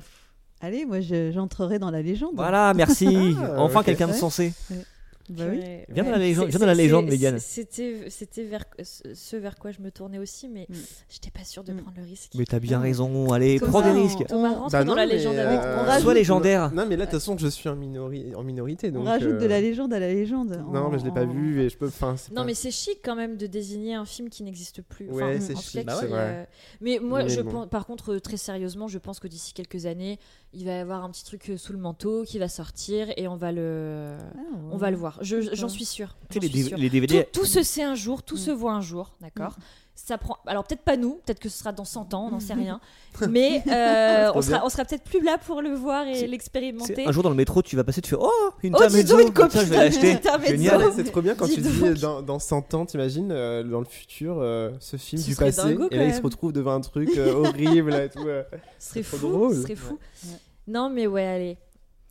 [0.61, 2.33] Allez, moi je- j'entrerai dans la légende.
[2.35, 3.37] Voilà, merci.
[3.41, 4.19] Ah, enfin quelqu'un de Ouais.
[4.19, 4.53] sensé.
[5.31, 5.61] Bah oui.
[5.89, 7.39] Viens dans la légende- viens dans la légende, Mégane.
[7.39, 10.75] C'était, c'était vers ce vers quoi je me tournais aussi, mais Mm.
[11.09, 11.77] j'étais pas sûre de Mm.
[11.83, 12.33] prendre le risque.
[12.35, 12.83] Mais t'as bien Ah.
[12.83, 13.33] raison.
[13.33, 14.27] Allez, prends des on- risques.
[14.27, 16.73] Thomas, rentre Bah dans non, la mais, légende euh, avec on rajoute- Sois légendaire.
[16.73, 18.91] Non, mais là, de toute façon, je suis en, minori- en minorité.
[18.91, 20.51] Donc, On rajoute de euh, la légende à la légende.
[20.73, 21.87] Non, en- mais je l'ai pas en- vu et je peux.
[21.89, 25.09] Enfin, Non, pas- mais c'est chic quand même de désigner un film qui n'existe plus.
[25.11, 26.09] Ouais, c'est chic, cas, vrai.
[26.13, 26.45] euh,
[26.81, 27.51] Mais moi, Mais je bon.
[27.51, 30.19] pense, par contre, euh, très sérieusement, je pense que d'ici quelques années,
[30.53, 33.29] il va y avoir un petit truc euh, sous le manteau qui va sortir et
[33.29, 34.69] on va le, Ah, ouais.
[34.73, 35.19] on va le voir.
[35.23, 35.55] Je-.
[35.55, 36.17] J'en suis sûre.
[36.31, 36.79] Tu sais, J'en les, suis D- sûre.
[36.79, 37.29] les DVD.
[37.33, 38.39] Tout, tout se sait un jour, tout Mm.
[38.39, 39.57] se voit un jour, d'accord
[40.01, 40.37] ça prend.
[40.47, 42.81] Alors peut-être pas nous, peut-être que ce sera dans 100 ans, on n'en sait rien.
[43.29, 46.95] Mais euh, on, sera, on sera peut-être plus là pour le voir et C'est- l'expérimenter.
[46.95, 48.31] C'est- Un jour dans le métro, tu vas passer, tu fais Oh,
[48.63, 50.19] une Oh, une Comme ça, je vais l'acheter.
[50.47, 50.83] Génial.
[50.95, 53.87] C'est trop bien quand Dis tu dis dans, dans 100 ans, t'imagines, euh, dans le
[53.87, 56.81] futur, euh, ce film Ce du passé, dingo, et là il se retrouve devant un
[56.81, 58.27] truc euh, horrible et tout.
[58.27, 58.45] euh.
[58.79, 59.17] Ce serait fou.
[59.29, 59.55] drôle.
[59.57, 59.99] Ce serait fou.
[60.25, 60.31] Ouais.
[60.69, 61.59] Non, mais ouais, allez.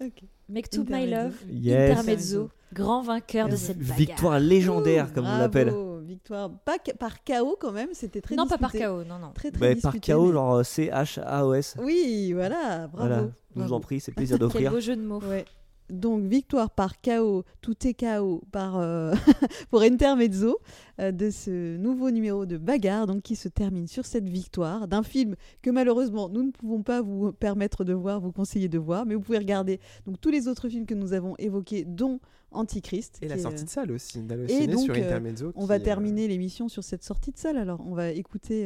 [0.03, 0.23] Ok.
[0.49, 1.35] Make to my love.
[1.49, 1.91] Yes.
[1.91, 2.49] Intermezzo.
[2.73, 3.97] Grand vainqueur de cette bagarre.
[3.97, 5.73] Victoire légendaire, Ouh, comme on l'appelle.
[6.07, 6.49] Victoire.
[6.65, 8.71] Pas par KO quand même, c'était très Non, pas par.
[8.71, 9.31] KO, non, non.
[9.33, 11.75] Très, très Bah, par disputé, KO, mais- genre euh, C-H-A-O-S.
[11.79, 13.07] Oui, voilà, bravo.
[13.09, 14.71] Voilà, je vous en prie, c'est plaisir Quel d'offrir.
[14.71, 15.19] beau jeu de mots.
[15.21, 15.45] Ouais.
[15.89, 19.13] Donc victoire par KO, tout est KO par euh,
[19.69, 20.59] pour Intermezzo
[20.99, 25.03] euh, de ce nouveau numéro de bagarre donc qui se termine sur cette victoire d'un
[25.03, 29.05] film que malheureusement nous ne pouvons pas vous permettre de voir, vous conseiller de voir,
[29.05, 32.19] mais vous pouvez regarder donc tous les autres films que nous avons évoqués dont
[32.51, 33.19] Antichrist.
[33.21, 35.51] Et la est, sortie de salle aussi, et donc, sur euh, Intermezzo.
[35.55, 37.57] on qui, va terminer l'émission sur cette sortie de salle.
[37.57, 38.65] Alors, on va écouter,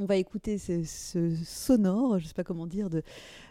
[0.00, 3.02] on va écouter ce, ce sonore, je sais pas comment dire, de,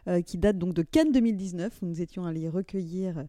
[0.08, 3.26] euh, qui date donc de Cannes 2019, où nous étions allés recueillir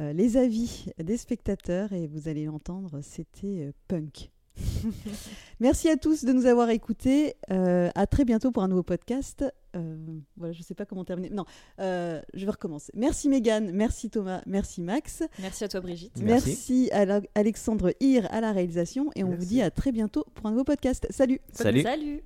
[0.00, 4.30] euh, les avis des spectateurs et vous allez l'entendre, c'était euh, punk.
[5.60, 7.34] Merci à tous de nous avoir écoutés.
[7.50, 9.44] Euh, à très bientôt pour un nouveau podcast.
[9.74, 9.96] Euh,
[10.36, 11.30] voilà, je sais pas comment terminer.
[11.30, 11.44] Non,
[11.80, 12.92] euh, je vais recommencer.
[12.94, 15.22] Merci Mégane, merci Thomas, merci Max.
[15.40, 16.20] Merci à toi, Brigitte.
[16.22, 16.48] Merci.
[16.48, 20.46] Merci à Alexandre Hir à la réalisation et on vous dit à très bientôt pour
[20.46, 21.06] un nouveau podcast.
[21.10, 21.82] Salut Salut.
[21.82, 22.22] Salut.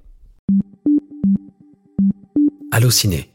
[2.71, 3.30] Allociné.